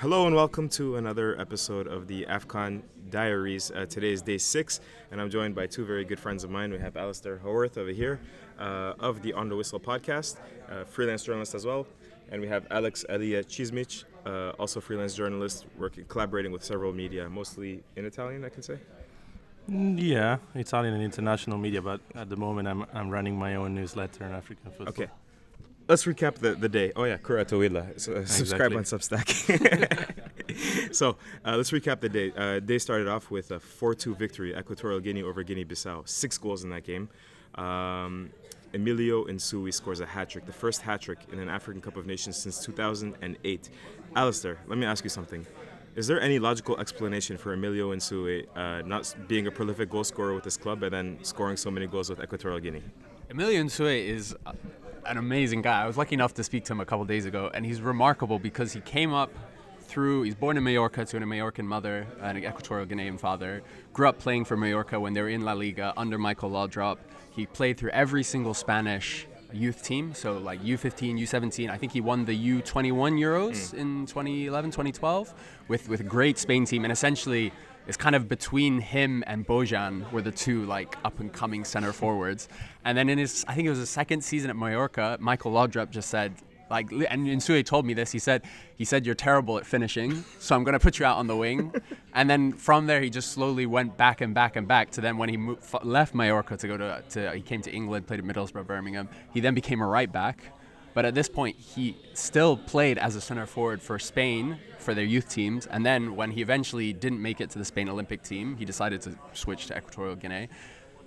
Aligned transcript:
Hello 0.00 0.26
and 0.26 0.34
welcome 0.34 0.66
to 0.70 0.96
another 0.96 1.38
episode 1.38 1.86
of 1.86 2.06
the 2.06 2.24
AFCON 2.24 2.80
Diaries. 3.10 3.70
Uh, 3.70 3.84
today 3.84 4.12
is 4.12 4.22
day 4.22 4.38
six, 4.38 4.80
and 5.10 5.20
I'm 5.20 5.28
joined 5.28 5.54
by 5.54 5.66
two 5.66 5.84
very 5.84 6.06
good 6.06 6.18
friends 6.18 6.42
of 6.42 6.48
mine. 6.48 6.72
We 6.72 6.78
have 6.78 6.94
Alasdair 6.94 7.38
Howorth 7.38 7.76
over 7.76 7.90
here 7.90 8.18
uh, 8.58 8.94
of 8.98 9.20
the 9.20 9.34
On 9.34 9.50
the 9.50 9.56
Whistle 9.56 9.78
podcast, 9.78 10.38
uh, 10.70 10.84
freelance 10.84 11.22
journalist 11.22 11.54
as 11.54 11.66
well, 11.66 11.86
and 12.30 12.40
we 12.40 12.48
have 12.48 12.66
Alex 12.70 13.04
Elia 13.10 13.44
Cizmic, 13.44 14.04
uh, 14.24 14.52
also 14.58 14.80
freelance 14.80 15.14
journalist, 15.14 15.66
working 15.78 16.06
collaborating 16.06 16.50
with 16.50 16.64
several 16.64 16.94
media, 16.94 17.28
mostly 17.28 17.82
in 17.94 18.06
Italian, 18.06 18.42
I 18.42 18.48
can 18.48 18.62
say. 18.62 18.78
Mm, 19.70 20.00
Yeah, 20.00 20.38
Italian 20.54 20.94
and 20.94 21.02
international 21.02 21.58
media, 21.58 21.82
but 21.82 22.00
at 22.14 22.30
the 22.30 22.36
moment 22.36 22.68
I'm, 22.68 22.86
I'm 22.94 23.10
running 23.10 23.38
my 23.38 23.56
own 23.56 23.74
newsletter 23.74 24.24
on 24.24 24.32
African 24.32 24.70
football. 24.70 24.88
Okay. 24.88 25.10
Let's 25.90 26.04
recap 26.04 26.36
the, 26.36 26.54
the 26.54 26.68
day. 26.68 26.92
Oh 26.94 27.02
yeah, 27.02 27.16
Kurato 27.16 27.58
Willa. 27.58 27.84
So, 27.96 28.12
uh, 28.12 28.24
subscribe 28.24 28.72
Exactly. 28.72 28.76
on 28.76 28.84
Substack. 28.84 29.26
so 30.94 31.16
uh, 31.44 31.56
let's 31.56 31.72
recap 31.72 31.98
the 31.98 32.08
day. 32.08 32.32
Uh, 32.36 32.60
day 32.60 32.78
started 32.78 33.08
off 33.08 33.32
with 33.32 33.50
a 33.50 33.58
4-2 33.58 34.16
victory, 34.16 34.56
Equatorial 34.56 35.00
Guinea 35.00 35.24
over 35.24 35.42
Guinea-Bissau. 35.42 36.08
Six 36.08 36.38
goals 36.38 36.62
in 36.62 36.70
that 36.70 36.84
game. 36.84 37.08
Um, 37.56 38.30
Emilio 38.72 39.24
Nsue 39.24 39.74
scores 39.74 39.98
a 39.98 40.06
hat 40.06 40.30
trick, 40.30 40.46
the 40.46 40.52
first 40.52 40.80
hat 40.80 41.00
trick 41.00 41.18
in 41.32 41.40
an 41.40 41.48
African 41.48 41.82
Cup 41.82 41.96
of 41.96 42.06
Nations 42.06 42.36
since 42.36 42.64
2008. 42.64 43.70
Alasdair, 44.14 44.58
let 44.68 44.78
me 44.78 44.86
ask 44.86 45.02
you 45.02 45.10
something. 45.10 45.44
Is 45.96 46.06
there 46.06 46.20
any 46.20 46.38
logical 46.38 46.78
explanation 46.78 47.36
for 47.36 47.52
Emilio 47.52 47.92
Nsue 47.92 48.46
uh, 48.54 48.86
not 48.86 49.12
being 49.26 49.48
a 49.48 49.50
prolific 49.50 49.90
goal 49.90 50.04
scorer 50.04 50.36
with 50.36 50.44
this 50.44 50.56
club 50.56 50.84
and 50.84 50.94
then 50.94 51.18
scoring 51.22 51.56
so 51.56 51.68
many 51.68 51.88
goals 51.88 52.08
with 52.08 52.22
Equatorial 52.22 52.60
Guinea? 52.60 52.84
Emilio 53.28 53.60
Nsue 53.64 54.06
is 54.06 54.36
uh, 54.46 54.52
an 55.06 55.18
amazing 55.18 55.62
guy. 55.62 55.82
I 55.82 55.86
was 55.86 55.96
lucky 55.96 56.14
enough 56.14 56.34
to 56.34 56.44
speak 56.44 56.64
to 56.64 56.72
him 56.72 56.80
a 56.80 56.84
couple 56.84 57.04
days 57.04 57.26
ago, 57.26 57.50
and 57.52 57.64
he's 57.64 57.80
remarkable 57.80 58.38
because 58.38 58.72
he 58.72 58.80
came 58.80 59.12
up 59.12 59.30
through. 59.80 60.22
He's 60.22 60.34
born 60.34 60.56
in 60.56 60.64
Mallorca 60.64 61.04
to 61.04 61.16
a 61.16 61.20
Mallorcan 61.20 61.64
mother 61.64 62.06
and 62.22 62.38
an 62.38 62.44
Equatorial 62.44 62.86
Guinean 62.86 63.18
father. 63.18 63.62
Grew 63.92 64.08
up 64.08 64.18
playing 64.18 64.44
for 64.44 64.56
Mallorca 64.56 64.98
when 64.98 65.12
they 65.12 65.20
were 65.20 65.28
in 65.28 65.42
La 65.42 65.52
Liga 65.52 65.92
under 65.96 66.18
Michael 66.18 66.50
Laudrup. 66.50 66.98
He 67.30 67.46
played 67.46 67.78
through 67.78 67.90
every 67.90 68.22
single 68.22 68.54
Spanish 68.54 69.26
youth 69.52 69.82
team, 69.82 70.14
so 70.14 70.38
like 70.38 70.62
U15, 70.62 71.18
U17. 71.20 71.70
I 71.70 71.76
think 71.76 71.92
he 71.92 72.00
won 72.00 72.24
the 72.24 72.36
U21 72.36 73.18
Euros 73.18 73.74
mm. 73.74 73.78
in 73.78 74.06
2011, 74.06 74.70
2012 74.70 75.34
with 75.68 75.88
with 75.88 76.00
a 76.00 76.04
great 76.04 76.38
Spain 76.38 76.64
team, 76.64 76.84
and 76.84 76.92
essentially 76.92 77.52
it's 77.86 77.96
kind 77.96 78.14
of 78.14 78.28
between 78.28 78.80
him 78.80 79.24
and 79.26 79.46
Bojan 79.46 80.10
were 80.12 80.22
the 80.22 80.30
two 80.30 80.64
like 80.66 80.96
up 81.04 81.20
and 81.20 81.32
coming 81.32 81.64
center 81.64 81.92
forwards. 81.92 82.48
And 82.84 82.96
then 82.96 83.08
in 83.08 83.18
his, 83.18 83.44
I 83.48 83.54
think 83.54 83.66
it 83.66 83.70
was 83.70 83.78
his 83.78 83.90
second 83.90 84.22
season 84.22 84.50
at 84.50 84.56
Mallorca, 84.56 85.16
Michael 85.20 85.52
Laudrup 85.52 85.90
just 85.90 86.08
said, 86.08 86.34
like, 86.70 86.92
and 86.92 87.26
Nsue 87.26 87.64
told 87.64 87.84
me 87.84 87.94
this. 87.94 88.12
He 88.12 88.20
said, 88.20 88.44
he 88.76 88.84
said 88.84 89.04
you're 89.04 89.16
terrible 89.16 89.58
at 89.58 89.66
finishing, 89.66 90.24
so 90.38 90.54
I'm 90.54 90.62
gonna 90.62 90.78
put 90.78 91.00
you 91.00 91.04
out 91.04 91.16
on 91.16 91.26
the 91.26 91.36
wing. 91.36 91.74
and 92.14 92.30
then 92.30 92.52
from 92.52 92.86
there, 92.86 93.00
he 93.00 93.10
just 93.10 93.32
slowly 93.32 93.66
went 93.66 93.96
back 93.96 94.20
and 94.20 94.32
back 94.34 94.54
and 94.54 94.68
back 94.68 94.90
to 94.92 95.00
then 95.00 95.18
when 95.18 95.28
he 95.28 95.36
mo- 95.36 95.58
f- 95.60 95.84
left 95.84 96.14
Mallorca 96.14 96.56
to 96.56 96.68
go 96.68 96.76
to, 96.76 97.02
to, 97.10 97.32
he 97.32 97.40
came 97.42 97.60
to 97.62 97.72
England, 97.72 98.06
played 98.06 98.20
at 98.20 98.24
Middlesbrough, 98.24 98.66
Birmingham. 98.68 99.08
He 99.34 99.40
then 99.40 99.54
became 99.54 99.80
a 99.80 99.86
right 99.86 100.10
back. 100.10 100.52
But 100.92 101.04
at 101.04 101.14
this 101.14 101.28
point, 101.28 101.56
he 101.56 101.96
still 102.14 102.56
played 102.56 102.98
as 102.98 103.14
a 103.14 103.20
center 103.20 103.46
forward 103.46 103.80
for 103.80 103.98
Spain 103.98 104.58
for 104.78 104.94
their 104.94 105.04
youth 105.04 105.28
teams. 105.28 105.66
And 105.66 105.86
then 105.86 106.16
when 106.16 106.30
he 106.32 106.42
eventually 106.42 106.92
didn't 106.92 107.22
make 107.22 107.40
it 107.40 107.50
to 107.50 107.58
the 107.58 107.64
Spain 107.64 107.88
Olympic 107.88 108.22
team, 108.22 108.56
he 108.56 108.64
decided 108.64 109.00
to 109.02 109.16
switch 109.32 109.66
to 109.66 109.76
Equatorial 109.76 110.16
Guinea. 110.16 110.48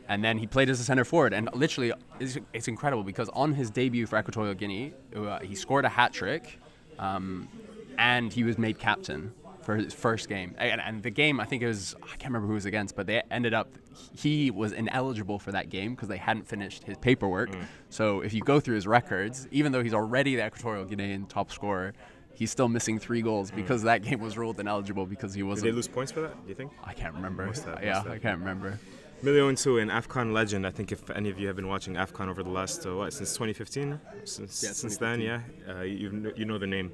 And 0.07 0.23
then 0.23 0.37
he 0.37 0.47
played 0.47 0.69
as 0.69 0.79
a 0.79 0.83
center 0.83 1.03
forward. 1.03 1.33
And 1.33 1.49
literally, 1.53 1.91
it's, 2.19 2.37
it's 2.53 2.67
incredible 2.67 3.03
because 3.03 3.29
on 3.29 3.53
his 3.53 3.69
debut 3.69 4.05
for 4.05 4.17
Equatorial 4.17 4.53
Guinea, 4.53 4.93
uh, 5.15 5.39
he 5.39 5.55
scored 5.55 5.85
a 5.85 5.89
hat 5.89 6.13
trick 6.13 6.59
um, 6.99 7.49
and 7.97 8.31
he 8.31 8.43
was 8.43 8.57
made 8.57 8.79
captain 8.79 9.33
for 9.63 9.75
his 9.75 9.93
first 9.93 10.29
game. 10.29 10.55
And, 10.57 10.81
and 10.81 11.03
the 11.03 11.09
game, 11.09 11.39
I 11.39 11.45
think 11.45 11.61
it 11.63 11.67
was, 11.67 11.95
I 12.03 12.15
can't 12.17 12.25
remember 12.25 12.47
who 12.47 12.53
it 12.53 12.55
was 12.55 12.65
against, 12.65 12.95
but 12.95 13.07
they 13.07 13.21
ended 13.31 13.53
up, 13.53 13.69
he 14.15 14.51
was 14.51 14.71
ineligible 14.71 15.39
for 15.39 15.51
that 15.51 15.69
game 15.69 15.95
because 15.95 16.09
they 16.09 16.17
hadn't 16.17 16.47
finished 16.47 16.83
his 16.83 16.97
paperwork. 16.97 17.51
Mm. 17.51 17.65
So 17.89 18.21
if 18.21 18.33
you 18.33 18.41
go 18.41 18.59
through 18.59 18.75
his 18.75 18.87
records, 18.87 19.47
even 19.51 19.71
though 19.71 19.83
he's 19.83 19.93
already 19.93 20.35
the 20.35 20.45
Equatorial 20.45 20.85
Guinean 20.85 21.27
top 21.27 21.51
scorer, 21.51 21.93
he's 22.33 22.51
still 22.51 22.67
missing 22.67 22.99
three 22.99 23.21
goals 23.21 23.51
mm. 23.51 23.55
because 23.55 23.83
that 23.83 24.01
game 24.03 24.19
was 24.19 24.37
ruled 24.37 24.59
ineligible 24.59 25.05
because 25.05 25.33
he 25.33 25.43
wasn't. 25.43 25.65
they 25.65 25.71
lose 25.71 25.87
points 25.87 26.11
for 26.11 26.21
that, 26.21 26.41
do 26.43 26.49
you 26.49 26.55
think? 26.55 26.71
I 26.83 26.93
can't 26.93 27.13
remember. 27.13 27.45
Have, 27.45 27.79
yeah, 27.83 28.03
have. 28.03 28.11
I 28.11 28.17
can't 28.17 28.39
remember. 28.39 28.79
Emilio 29.23 29.49
Nsue, 29.49 29.81
an 29.81 29.87
AFCON 29.87 30.33
legend. 30.33 30.67
I 30.67 30.69
think 30.69 30.91
if 30.91 31.09
any 31.09 31.29
of 31.29 31.39
you 31.39 31.47
have 31.47 31.55
been 31.55 31.69
watching 31.69 31.93
AFCON 31.93 32.27
over 32.27 32.43
the 32.43 32.49
last, 32.49 32.85
uh, 32.85 32.93
what, 32.93 33.13
since 33.13 33.31
2015? 33.31 33.97
Since, 34.25 34.61
Yeah, 34.61 34.73
since 34.73 34.97
then, 34.97 35.21
yeah, 35.21 35.39
uh, 35.69 35.83
you, 35.83 36.33
you 36.35 36.43
know 36.43 36.57
the 36.57 36.67
name. 36.67 36.91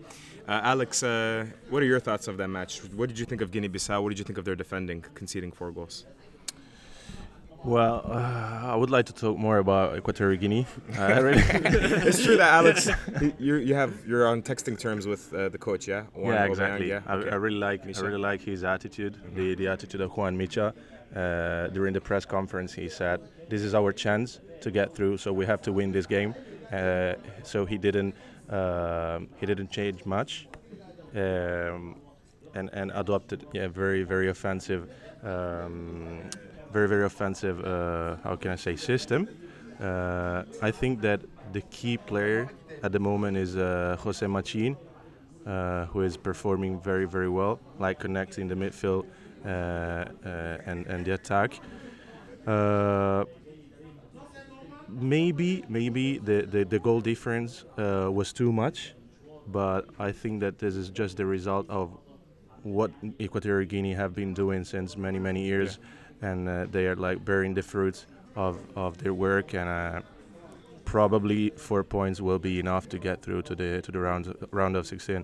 Uh, 0.48 0.62
Alex, 0.64 1.02
uh, 1.02 1.48
what 1.72 1.82
are 1.82 1.88
your 1.88 2.00
thoughts 2.00 2.28
of 2.28 2.38
that 2.38 2.50
match? 2.50 2.82
What 2.94 3.10
did 3.10 3.18
you 3.18 3.26
think 3.26 3.42
of 3.42 3.50
Guinea-Bissau? 3.50 4.04
What 4.04 4.10
did 4.10 4.20
you 4.20 4.26
think 4.26 4.38
of 4.38 4.46
their 4.46 4.56
defending, 4.56 5.04
conceding 5.16 5.52
four 5.52 5.72
goals? 5.72 6.06
Well, 7.64 8.04
uh, 8.06 8.74
I 8.74 8.76
would 8.76 8.92
like 8.92 9.08
to 9.08 9.14
talk 9.14 9.36
more 9.40 9.58
about 9.58 9.98
Equatorial 9.98 10.40
Guinea. 10.40 10.68
I 11.00 11.20
really, 11.20 11.42
it's 12.08 12.24
true 12.24 12.38
that 12.38 12.54
Alex, 12.54 12.90
you, 13.40 13.56
you 13.56 13.74
have 13.74 14.06
you're 14.08 14.28
on 14.28 14.44
texting 14.44 14.80
terms 14.80 15.08
with 15.08 15.34
uh, 15.34 15.50
the 15.50 15.58
coach, 15.58 15.88
yeah? 15.88 16.04
Warren 16.14 16.36
yeah, 16.36 16.46
Aubameyang, 16.46 16.50
exactly. 16.52 16.90
yeah? 16.90 17.02
I, 17.08 17.14
Okay. 17.16 17.30
I 17.32 17.36
really 17.36 17.58
like 17.58 17.86
Micha. 17.86 18.04
I 18.04 18.06
really 18.06 18.22
like 18.22 18.42
his 18.42 18.64
attitude, 18.64 19.18
the, 19.34 19.56
the 19.56 19.68
attitude 19.68 20.00
of 20.02 20.16
Juan 20.16 20.38
Micha. 20.38 20.74
Uh, 21.16 21.68
during 21.68 21.94
the 21.94 22.02
press 22.02 22.24
conference, 22.24 22.72
he 22.72 22.88
said, 22.88 23.20
"This 23.50 23.64
is 23.64 23.74
our 23.74 23.92
chance 23.92 24.40
to 24.62 24.70
get 24.70 24.94
through, 24.94 25.18
so 25.18 25.34
we 25.34 25.46
have 25.46 25.62
to 25.64 25.72
win 25.74 25.92
this 25.92 26.06
game." 26.06 26.36
Uh, 26.72 27.14
so 27.44 27.66
he 27.66 27.78
didn't 27.78 28.14
um 28.50 29.28
he 29.40 29.46
didn't 29.46 29.72
change 29.72 30.06
much, 30.06 30.48
um, 31.16 31.96
and 32.53 32.69
and 32.74 32.92
adopted 32.94 33.46
yeah 33.53 33.68
very 33.68 34.03
very 34.03 34.30
offensive, 34.30 34.88
um, 35.24 36.22
very 36.72 36.88
very 36.88 37.06
offensive. 37.06 37.58
Uh, 37.66 38.18
how 38.24 38.36
can 38.36 38.52
I 38.52 38.56
say 38.56 38.75
system? 38.75 39.28
Uh, 39.80 40.44
I 40.62 40.69
think 40.72 41.02
that 41.02 41.22
the 41.53 41.62
key 41.72 41.98
player 41.98 42.50
at 42.84 42.92
the 42.92 43.00
moment 43.00 43.36
is 43.38 43.56
uh, 43.56 43.98
Jose 44.00 44.25
Machin 44.28 44.78
who 45.92 46.02
is 46.02 46.16
performing 46.18 46.80
very, 46.80 47.06
very 47.06 47.30
well, 47.30 47.59
like 47.80 47.98
connecting 47.98 48.48
the 48.48 48.53
midfield 48.53 49.06
and, 49.44 50.88
and 50.88 51.06
the 51.06 51.14
attack. 51.14 51.60
Uh, 52.48 53.26
maybe, 54.88 55.64
maybe 55.70 56.18
the, 56.18 56.42
the, 56.42 56.64
the 56.66 56.80
goal 56.80 57.02
difference 57.02 57.66
uh, 57.78 58.10
was 58.12 58.34
too 58.34 58.52
much, 58.52 58.94
but 59.48 59.86
I 60.00 60.12
think 60.12 60.40
that 60.42 60.60
this 60.60 60.76
is 60.76 60.90
just 60.90 61.18
the 61.18 61.26
result 61.26 61.70
of 61.70 61.98
what 62.64 62.92
Equatorial 63.22 63.68
Guinea 63.68 63.94
have 63.94 64.14
been 64.14 64.34
doing 64.34 64.64
since 64.64 64.98
many, 64.98 65.20
many 65.20 65.44
years, 65.46 65.80
and 66.22 66.50
uh, 66.50 66.66
they 66.70 66.88
are 66.88 66.96
like 66.96 67.24
bearing 67.24 67.54
the 67.54 67.64
fruits 67.64 68.06
of, 68.36 68.58
of 68.76 68.98
their 68.98 69.14
work 69.14 69.54
and. 69.54 69.70
Uh, 69.70 70.02
probably 70.90 71.52
four 71.52 71.84
points 71.84 72.20
will 72.20 72.40
be 72.40 72.60
enough 72.60 72.90
to 72.90 72.98
get 72.98 73.22
through 73.22 73.44
to 73.44 73.54
the 73.54 73.80
to 73.84 73.92
the 73.92 74.00
round 74.00 74.34
round 74.50 74.76
of 74.76 74.88
16. 74.88 75.24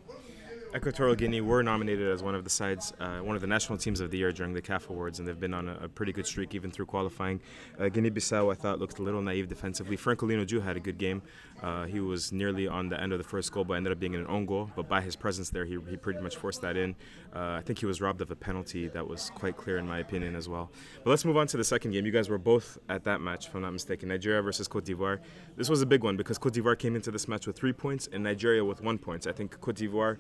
Equatorial 0.75 1.15
Guinea 1.15 1.39
were 1.39 1.63
nominated 1.63 2.11
as 2.11 2.21
one 2.21 2.35
of 2.35 2.43
the 2.43 2.49
sides, 2.49 2.91
uh, 2.99 3.19
one 3.19 3.37
of 3.37 3.41
the 3.41 3.47
national 3.47 3.77
teams 3.77 4.01
of 4.01 4.11
the 4.11 4.17
year 4.17 4.33
during 4.33 4.53
the 4.53 4.61
CAF 4.61 4.89
Awards, 4.89 5.19
and 5.19 5.27
they've 5.27 5.39
been 5.39 5.53
on 5.53 5.69
a, 5.69 5.77
a 5.83 5.87
pretty 5.87 6.11
good 6.11 6.27
streak 6.27 6.53
even 6.53 6.69
through 6.69 6.85
qualifying. 6.85 7.39
Uh, 7.79 7.87
Guinea-Bissau, 7.87 8.51
I 8.51 8.55
thought, 8.55 8.77
looked 8.77 8.99
a 8.99 9.01
little 9.01 9.21
naive 9.21 9.47
defensively. 9.47 9.95
Franculino 9.95 10.45
Djú 10.45 10.61
had 10.61 10.75
a 10.75 10.81
good 10.81 10.97
game. 10.97 11.21
Uh, 11.63 11.85
he 11.85 12.01
was 12.01 12.33
nearly 12.33 12.67
on 12.67 12.89
the 12.89 13.01
end 13.01 13.13
of 13.13 13.19
the 13.19 13.23
first 13.23 13.53
goal, 13.53 13.63
but 13.63 13.75
ended 13.75 13.93
up 13.93 14.01
being 14.01 14.15
an 14.15 14.27
own 14.27 14.45
goal. 14.45 14.69
But 14.75 14.89
by 14.89 14.99
his 14.99 15.15
presence 15.15 15.49
there, 15.49 15.63
he, 15.63 15.77
he 15.89 15.95
pretty 15.95 16.19
much 16.19 16.35
forced 16.35 16.61
that 16.63 16.75
in. 16.75 16.93
Uh, 17.33 17.51
I 17.51 17.61
think 17.61 17.79
he 17.79 17.85
was 17.85 18.01
robbed 18.01 18.19
of 18.19 18.29
a 18.29 18.35
penalty 18.35 18.89
that 18.89 19.07
was 19.07 19.31
quite 19.33 19.55
clear, 19.55 19.77
in 19.77 19.87
my 19.87 19.99
opinion, 19.99 20.35
as 20.35 20.49
well. 20.49 20.69
But 21.05 21.11
let's 21.11 21.23
move 21.23 21.37
on 21.37 21.47
to 21.47 21.57
the 21.57 21.63
second 21.63 21.91
game. 21.91 22.05
You 22.05 22.11
guys 22.11 22.27
were 22.27 22.37
both 22.37 22.77
at 22.89 23.05
that 23.05 23.21
match, 23.21 23.47
if 23.47 23.55
I'm 23.55 23.61
not 23.61 23.71
mistaken. 23.71 24.09
Nigeria 24.09 24.41
versus 24.41 24.67
Cote 24.67 24.83
d'Ivoire. 24.83 25.19
This 25.55 25.69
was 25.69 25.81
a 25.81 25.85
big 25.85 26.03
one 26.03 26.17
because 26.17 26.37
Cote 26.37 26.51
d'Ivoire 26.51 26.77
came 26.77 26.97
into 26.97 27.11
this 27.11 27.29
match 27.29 27.47
with 27.47 27.55
three 27.55 27.73
points 27.73 28.09
and 28.11 28.21
Nigeria 28.21 28.65
with 28.65 28.81
one 28.81 28.97
point. 28.97 29.25
I 29.25 29.31
think 29.31 29.57
Cote 29.61 29.75
d'Ivoire 29.75 30.17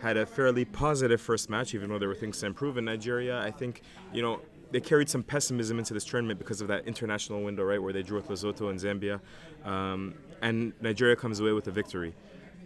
had 0.00 0.16
a 0.16 0.26
fairly 0.26 0.64
positive 0.64 1.20
first 1.20 1.48
match, 1.50 1.74
even 1.74 1.88
though 1.88 1.98
there 1.98 2.08
were 2.08 2.14
things 2.14 2.38
to 2.40 2.46
improve. 2.46 2.76
In 2.76 2.84
Nigeria, 2.84 3.40
I 3.40 3.50
think, 3.50 3.82
you 4.12 4.22
know, 4.22 4.40
they 4.70 4.80
carried 4.80 5.08
some 5.08 5.22
pessimism 5.22 5.78
into 5.78 5.94
this 5.94 6.04
tournament 6.04 6.38
because 6.38 6.60
of 6.60 6.68
that 6.68 6.86
international 6.86 7.42
window, 7.42 7.64
right, 7.64 7.80
where 7.80 7.92
they 7.92 8.02
drew 8.02 8.16
with 8.16 8.28
Lesotho 8.28 8.68
and 8.70 8.78
Zambia. 8.80 9.20
Um, 9.64 10.14
and 10.42 10.72
Nigeria 10.80 11.16
comes 11.16 11.40
away 11.40 11.52
with 11.52 11.66
a 11.68 11.70
victory. 11.70 12.14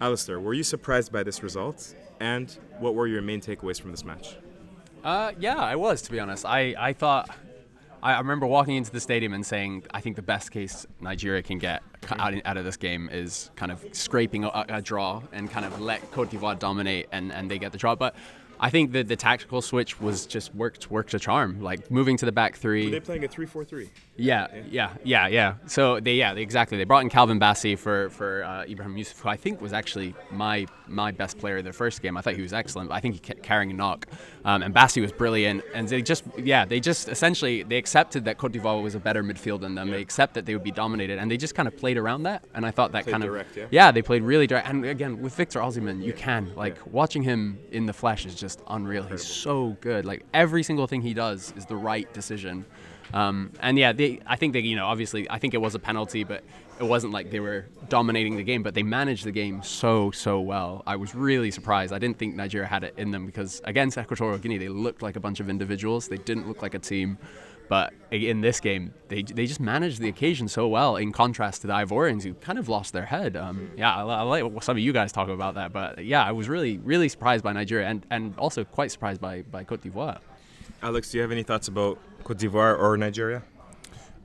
Alasdair, 0.01 0.43
were 0.43 0.55
you 0.55 0.63
surprised 0.63 1.13
by 1.13 1.23
this 1.23 1.43
result? 1.43 1.95
And 2.21 2.57
what 2.79 2.95
were 2.95 3.07
your 3.07 3.23
main 3.23 3.41
takeaways 3.41 3.81
from 3.81 3.91
this 3.91 4.05
match? 4.05 4.37
Uh, 5.05 5.33
yeah, 5.39 5.57
I 5.57 5.77
was 5.77 6.03
to 6.03 6.11
be 6.11 6.19
honest. 6.19 6.45
I, 6.45 6.75
I 6.79 6.93
thought 6.93 7.31
I, 8.03 8.19
remember 8.19 8.47
walking 8.47 8.77
into 8.77 8.91
the 8.91 9.01
stadium 9.01 9.33
and 9.33 9.45
saying 9.45 9.85
I 9.93 10.01
think 10.01 10.17
the 10.17 10.23
best 10.23 10.51
case 10.51 10.87
Nigeria 11.01 11.43
can 11.43 11.59
get 11.59 11.83
out, 12.19 12.35
out 12.45 12.57
of 12.57 12.65
this 12.65 12.77
game 12.77 13.09
is 13.13 13.51
kind 13.57 13.71
of 13.71 13.85
scraping 13.93 14.45
a, 14.45 14.65
a 14.69 14.83
draw 14.83 15.23
and 15.33 15.51
kind 15.51 15.67
of 15.67 15.81
let 15.81 16.11
Cote 16.11 16.31
d'Ivoire 16.31 16.59
dominate 16.59 17.09
and, 17.13 17.33
and 17.33 17.51
they 17.51 17.59
get 17.59 17.73
the 17.73 17.79
draw. 17.79 17.95
But 17.95 18.15
I 18.59 18.69
think 18.69 18.93
that 18.93 19.09
the 19.09 19.17
tactical 19.17 19.63
switch 19.63 20.01
was 20.01 20.27
just 20.27 20.55
worked 20.55 20.91
worked 20.91 21.15
a 21.15 21.19
charm. 21.19 21.63
Like 21.63 21.91
moving 21.91 22.17
to 22.19 22.27
the 22.27 22.33
back 22.33 22.57
three. 22.57 22.87
Were 22.87 22.91
they 22.91 23.01
playing 23.01 23.25
a 23.25 23.29
3-4-3? 23.29 23.89
Yeah, 24.21 24.49
yeah, 24.71 24.95
yeah, 25.03 25.27
yeah. 25.29 25.55
So 25.67 25.99
they, 25.99 26.15
yeah, 26.15 26.35
exactly. 26.35 26.77
They 26.77 26.85
brought 26.85 27.03
in 27.03 27.09
Calvin 27.09 27.41
Bassey 27.41 27.79
for 27.79 28.11
for 28.11 28.45
uh, 28.45 28.65
Ibrahim 28.65 28.97
Yusuf, 28.97 29.19
who 29.21 29.29
I 29.29 29.37
think 29.37 29.61
was 29.61 29.73
actually 29.73 30.15
my 30.31 30.67
my 30.87 31.11
best 31.11 31.39
player 31.39 31.59
in 31.59 31.65
the 31.65 31.73
first 31.73 32.03
game. 32.03 32.17
I 32.17 32.21
thought 32.21 32.35
he 32.35 32.43
was 32.43 32.53
excellent. 32.53 32.93
I 32.93 33.01
think 33.01 33.15
he 33.15 33.21
kept 33.21 33.43
carrying 33.43 33.71
a 33.71 33.75
knock, 33.75 34.07
um, 34.45 34.63
and 34.63 34.75
Bassey 34.75 35.01
was 35.01 35.13
brilliant. 35.13 35.65
And 35.75 35.89
they 35.89 36.03
just, 36.03 36.25
yeah, 36.37 36.65
they 36.65 36.81
just 36.81 37.09
essentially 37.09 37.63
they 37.63 37.79
accepted 37.79 38.25
that 38.27 38.37
Cote 38.37 38.53
d'Ivoire 38.53 38.83
was 38.83 38.95
a 38.95 39.01
better 39.01 39.23
midfield 39.23 39.61
than 39.61 39.75
them. 39.75 39.89
Yeah. 39.89 39.95
They 39.95 40.03
accept 40.03 40.35
that 40.35 40.45
they 40.45 40.55
would 40.55 40.65
be 40.65 40.71
dominated, 40.73 41.19
and 41.19 41.31
they 41.31 41.39
just 41.39 41.55
kind 41.55 41.67
of 41.67 41.77
played 41.77 41.97
around 41.97 42.25
that. 42.25 42.45
And 42.55 42.67
I 42.67 42.71
thought 42.71 42.93
that 42.93 43.05
Played 43.05 43.13
kind 43.13 43.23
direct, 43.25 43.57
of, 43.57 43.73
yeah? 43.73 43.91
they 43.91 44.03
played 44.03 44.23
really 44.23 44.47
direct. 44.47 44.69
And 44.69 44.85
again, 44.85 45.23
with 45.23 45.35
Victor 45.35 45.61
Osimhen, 45.61 46.03
you 46.03 46.13
can 46.13 46.53
like 46.55 46.77
watching 46.87 47.23
him 47.23 47.59
in 47.73 47.87
the 47.87 47.93
flesh 47.95 48.27
is 48.27 48.35
just 48.35 48.61
unreal. 48.69 49.05
He's 49.05 49.27
so 49.27 49.77
good. 49.81 50.05
Like 50.05 50.27
every 50.35 50.63
single 50.63 50.87
thing 50.87 51.01
he 51.01 51.15
does 51.15 51.55
is 51.57 51.65
the 51.65 51.77
right 51.77 52.13
decision. 52.13 52.67
Um, 53.13 53.53
and 53.61 53.79
yeah, 53.79 53.93
they, 53.93 54.21
I 54.27 54.37
think 54.37 54.53
they, 54.53 54.61
you 54.61 54.77
know, 54.77 54.87
obviously, 54.87 55.29
I 55.31 55.39
think 55.39 55.55
it 55.55 55.61
was 55.61 55.75
a 55.75 55.79
penalty, 55.79 56.25
but 56.25 56.45
it 56.79 56.85
wasn't 56.85 57.13
like 57.13 57.31
they 57.31 57.41
were 57.41 57.67
dominating 57.89 58.37
the 58.37 58.43
game, 58.43 58.63
but 58.63 58.75
they 58.75 58.83
managed 58.83 59.25
the 59.25 59.33
game 59.33 59.63
so, 59.63 60.11
so 60.11 60.41
well. 60.41 60.83
I 60.87 60.97
was 60.97 61.15
really 61.15 61.51
surprised. 61.51 61.93
I 61.93 61.99
didn't 61.99 62.19
think 62.19 62.35
Nigeria 62.35 62.67
had 62.67 62.85
it 62.85 62.95
in 62.97 63.11
them 63.11 63.27
because 63.27 63.61
against 63.65 63.99
Equatorial 63.99 64.39
Guinea, 64.39 64.59
they 64.59 64.69
looked 64.69 65.03
like 65.03 65.17
a 65.17 65.21
bunch 65.21 65.41
of 65.41 65.49
individuals. 65.49 66.09
They 66.09 66.19
didn't 66.19 66.49
look 66.49 66.63
like 66.63 66.75
a 66.75 66.79
team. 66.79 67.19
But 67.71 67.93
in 68.11 68.41
this 68.41 68.59
game, 68.59 68.93
they, 69.07 69.23
they 69.23 69.47
just 69.47 69.61
managed 69.61 70.01
the 70.01 70.09
occasion 70.09 70.49
so 70.49 70.67
well. 70.67 70.97
In 70.97 71.13
contrast 71.13 71.61
to 71.61 71.69
the 71.69 71.73
Ivorians, 71.73 72.25
who 72.25 72.35
kind 72.35 72.59
of 72.59 72.69
lost 72.69 72.93
their 72.93 73.05
head. 73.07 73.37
Um, 73.37 73.71
yeah, 73.77 73.95
I'll, 73.95 74.11
I'll 74.11 74.27
let 74.27 74.65
some 74.65 74.77
of 74.77 74.83
you 74.83 74.93
guys 74.93 75.13
talk 75.13 75.29
about 75.29 75.55
that. 75.55 75.73
But 75.73 76.05
yeah, 76.05 76.25
I 76.25 76.33
was 76.33 76.49
really 76.49 76.79
really 76.79 77.09
surprised 77.09 77.45
by 77.45 77.53
Nigeria, 77.53 77.87
and, 77.87 78.05
and 78.11 78.37
also 78.39 78.65
quite 78.65 78.91
surprised 78.91 79.21
by 79.21 79.43
by 79.43 79.63
Cote 79.63 79.83
d'Ivoire. 79.83 80.19
Alex, 80.83 81.11
do 81.11 81.19
you 81.19 81.23
have 81.23 81.33
any 81.33 81.43
thoughts 81.43 81.69
about 81.69 81.99
Cote 82.25 82.39
d'Ivoire 82.39 82.79
or 82.79 82.97
Nigeria? 82.97 83.43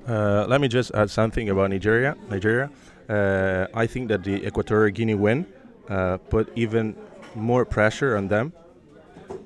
Uh, 0.07 0.45
let 0.47 0.61
me 0.61 0.67
just 0.67 0.91
add 0.93 1.09
something 1.09 1.49
about 1.49 1.69
Nigeria. 1.69 2.15
Nigeria, 2.29 2.69
uh, 3.09 3.67
I 3.73 3.87
think 3.87 4.07
that 4.09 4.23
the 4.23 4.45
Equatorial 4.45 4.93
Guinea 4.93 5.15
win 5.15 5.45
uh, 5.89 6.17
put 6.17 6.51
even 6.55 6.95
more 7.35 7.65
pressure 7.65 8.15
on 8.15 8.27
them. 8.27 8.53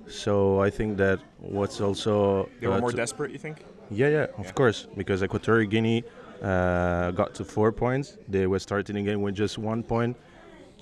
So 0.07 0.59
I 0.61 0.69
think 0.69 0.97
that 0.97 1.19
what's 1.39 1.79
also 1.81 2.49
They 2.59 2.67
were 2.67 2.75
uh, 2.75 2.79
more 2.81 2.91
desperate, 2.91 3.31
you 3.31 3.37
think? 3.39 3.63
Yeah, 3.89 4.09
yeah, 4.09 4.27
of 4.37 4.45
Yeah. 4.45 4.51
course, 4.51 4.87
because 4.97 5.23
Equatorial 5.23 5.69
Guinea 5.69 6.03
uh, 6.43 7.11
got 7.11 7.33
to 7.35 7.43
four 7.45 7.71
points. 7.71 8.17
They 8.27 8.45
were 8.47 8.59
starting 8.59 8.95
the 8.95 9.03
game 9.03 9.21
with 9.21 9.35
just 9.35 9.57
one 9.57 9.81
point. 9.83 10.15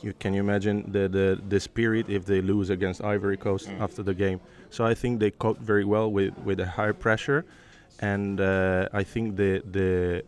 You, 0.01 0.13
can 0.13 0.33
you 0.33 0.39
imagine 0.39 0.91
the, 0.91 1.07
the, 1.07 1.41
the 1.47 1.59
spirit 1.59 2.09
if 2.09 2.25
they 2.25 2.41
lose 2.41 2.69
against 2.69 3.03
Ivory 3.03 3.37
Coast 3.37 3.69
after 3.79 4.03
the 4.03 4.13
game? 4.13 4.39
So 4.69 4.85
I 4.85 4.93
think 4.93 5.19
they 5.19 5.31
coped 5.31 5.61
very 5.61 5.85
well 5.85 6.11
with, 6.11 6.37
with 6.39 6.59
the 6.59 6.67
high 6.67 6.91
pressure, 6.91 7.45
and 7.99 8.39
uh, 8.39 8.89
I 8.93 9.03
think 9.03 9.37
the 9.37 9.63
the 9.71 10.23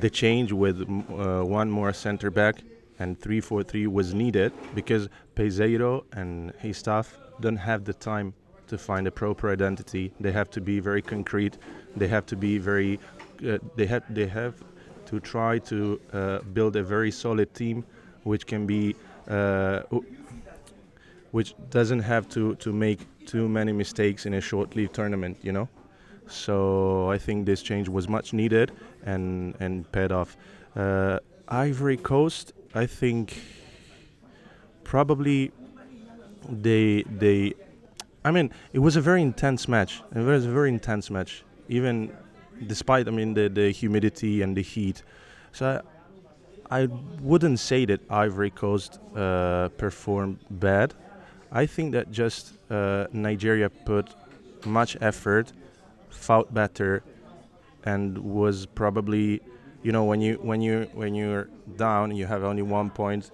the 0.00 0.10
change 0.10 0.52
with 0.52 0.80
mm, 0.80 1.40
uh, 1.42 1.44
one 1.44 1.70
more 1.70 1.92
center 1.92 2.30
back 2.30 2.56
and 2.98 3.20
3-4-3 3.20 3.86
was 3.88 4.14
needed 4.14 4.52
because 4.74 5.08
Peseiro 5.36 6.04
and 6.12 6.52
his 6.58 6.78
staff 6.78 7.16
don't 7.40 7.56
have 7.56 7.84
the 7.84 7.92
time 7.94 8.34
to 8.66 8.78
find 8.78 9.06
a 9.06 9.10
proper 9.10 9.50
identity. 9.50 10.12
They 10.20 10.32
have 10.32 10.50
to 10.50 10.60
be 10.60 10.80
very 10.80 11.02
concrete. 11.02 11.58
They 11.96 12.08
have 12.08 12.26
to 12.26 12.36
be 12.36 12.58
very. 12.58 12.98
Uh, 13.46 13.58
they 13.76 13.86
have 13.86 14.02
they 14.08 14.26
have 14.26 14.54
to 15.06 15.20
try 15.20 15.58
to 15.58 16.00
uh, 16.12 16.38
build 16.54 16.76
a 16.76 16.82
very 16.82 17.10
solid 17.10 17.52
team, 17.52 17.84
which 18.24 18.46
can 18.46 18.66
be. 18.66 18.96
Uh, 19.28 19.82
which 21.34 21.56
doesn't 21.68 21.98
have 21.98 22.28
to, 22.28 22.54
to 22.56 22.72
make 22.72 23.00
too 23.26 23.48
many 23.48 23.72
mistakes 23.72 24.24
in 24.24 24.34
a 24.34 24.40
short-lived 24.40 24.94
tournament, 24.94 25.36
you 25.42 25.50
know. 25.50 25.68
So 26.28 27.10
I 27.10 27.18
think 27.18 27.44
this 27.44 27.60
change 27.60 27.88
was 27.88 28.08
much 28.08 28.32
needed 28.32 28.70
and 29.04 29.54
and 29.60 29.90
paid 29.90 30.12
off. 30.12 30.36
Uh, 30.76 31.18
Ivory 31.48 31.96
Coast, 31.96 32.52
I 32.74 32.86
think 32.86 33.42
probably 34.84 35.50
they 36.48 37.02
they 37.18 37.54
I 38.24 38.30
mean 38.30 38.50
it 38.72 38.78
was 38.78 38.96
a 38.96 39.00
very 39.00 39.22
intense 39.22 39.68
match. 39.68 40.02
It 40.14 40.20
was 40.20 40.46
a 40.46 40.50
very 40.50 40.68
intense 40.68 41.10
match, 41.10 41.44
even 41.68 42.12
despite 42.66 43.08
I 43.08 43.10
mean 43.10 43.34
the, 43.34 43.48
the 43.48 43.70
humidity 43.72 44.42
and 44.42 44.56
the 44.56 44.62
heat. 44.62 45.02
So 45.52 45.82
I, 46.74 46.88
wouldn't 47.20 47.60
say 47.60 47.84
that 47.86 48.00
Ivory 48.10 48.50
Coast 48.50 48.98
uh, 49.14 49.68
performed 49.78 50.38
bad. 50.50 50.92
I 51.52 51.66
think 51.66 51.92
that 51.92 52.10
just 52.10 52.52
uh, 52.68 53.06
Nigeria 53.12 53.70
put 53.70 54.10
much 54.66 54.96
effort, 55.00 55.52
fought 56.10 56.52
better, 56.52 57.04
and 57.84 58.18
was 58.18 58.66
probably, 58.66 59.40
you 59.84 59.92
know, 59.92 60.04
when 60.04 60.20
you 60.20 60.34
when 60.42 60.60
you 60.60 60.88
when 60.94 61.14
you're 61.14 61.48
down, 61.76 62.10
and 62.10 62.18
you 62.18 62.26
have 62.26 62.42
only 62.42 62.62
one 62.62 62.90
point. 62.90 63.30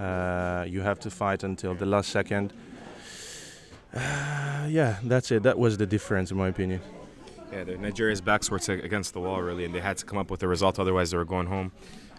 Uh, 0.00 0.64
you 0.66 0.80
have 0.80 0.98
to 1.00 1.10
fight 1.10 1.42
until 1.44 1.74
the 1.74 1.86
last 1.86 2.08
second. 2.10 2.52
Uh, 3.94 4.66
yeah, 4.68 4.96
that's 5.02 5.30
it. 5.30 5.42
That 5.42 5.58
was 5.58 5.76
the 5.76 5.86
difference, 5.86 6.30
in 6.30 6.36
my 6.38 6.48
opinion. 6.48 6.80
Yeah, 7.52 7.64
Nigeria's 7.64 8.20
backs 8.20 8.50
were 8.50 8.60
against 8.68 9.12
the 9.12 9.20
wall 9.20 9.42
really, 9.42 9.64
and 9.64 9.74
they 9.74 9.80
had 9.80 9.96
to 9.98 10.04
come 10.06 10.18
up 10.18 10.30
with 10.30 10.42
a 10.42 10.48
result. 10.48 10.78
Otherwise, 10.78 11.10
they 11.10 11.16
were 11.16 11.24
going 11.24 11.46
home. 11.46 11.72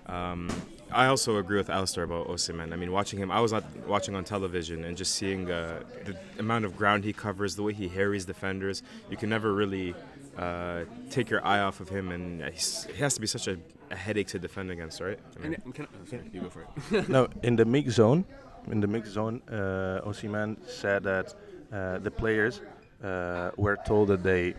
Um, 0.10 0.50
I 0.92 1.06
also 1.06 1.38
agree 1.38 1.58
with 1.58 1.68
Alasdair 1.68 2.04
about 2.04 2.28
Osimhen. 2.28 2.74
I 2.74 2.76
mean, 2.76 2.92
watching 2.92 3.20
him, 3.20 3.30
I 3.30 3.40
was 3.40 3.52
not 3.52 3.64
watching 3.88 4.16
on 4.16 4.24
television 4.24 4.84
and 4.86 4.98
just 4.98 5.14
seeing 5.14 5.50
uh, 5.52 5.84
the 6.06 6.18
amount 6.40 6.66
of 6.66 6.76
ground 6.76 7.04
he 7.04 7.14
covers, 7.14 7.56
the 7.56 7.62
way 7.62 7.74
he 7.74 7.88
harries 7.88 8.26
defenders. 8.26 8.82
You 9.12 9.18
can 9.18 9.30
never 9.30 9.54
really 9.54 9.94
uh, 10.36 10.86
take 11.12 11.30
your 11.30 11.46
eye 11.46 11.60
off 11.60 11.80
of 11.80 11.90
him, 11.90 12.12
and 12.12 12.42
he 12.42 12.94
has 12.98 13.14
to 13.14 13.22
be 13.22 13.28
such 13.28 13.48
a, 13.48 13.58
a 13.92 13.96
headache 13.96 14.28
to 14.30 14.40
defend 14.40 14.72
against, 14.72 15.00
right? 15.00 15.20
I 15.38 15.40
mean, 15.44 15.62
And, 15.64 15.76
can, 15.76 15.88
oh, 15.94 16.10
sorry, 16.10 16.24
you 16.34 16.42
go 16.42 16.50
for 16.50 16.66
it. 16.92 17.10
no, 17.10 17.28
in 17.44 17.56
the 17.56 17.66
mix 17.66 17.94
zone, 17.94 18.26
in 18.72 18.80
the 18.80 18.88
mix 18.88 19.10
zone, 19.10 19.44
uh, 19.48 20.02
Osimhen 20.06 20.58
said 20.68 21.04
that 21.04 21.36
uh, 21.72 22.00
the 22.00 22.12
players 22.12 22.62
uh, 23.04 23.52
were 23.58 23.78
told 23.86 24.08
that 24.08 24.24
they 24.24 24.56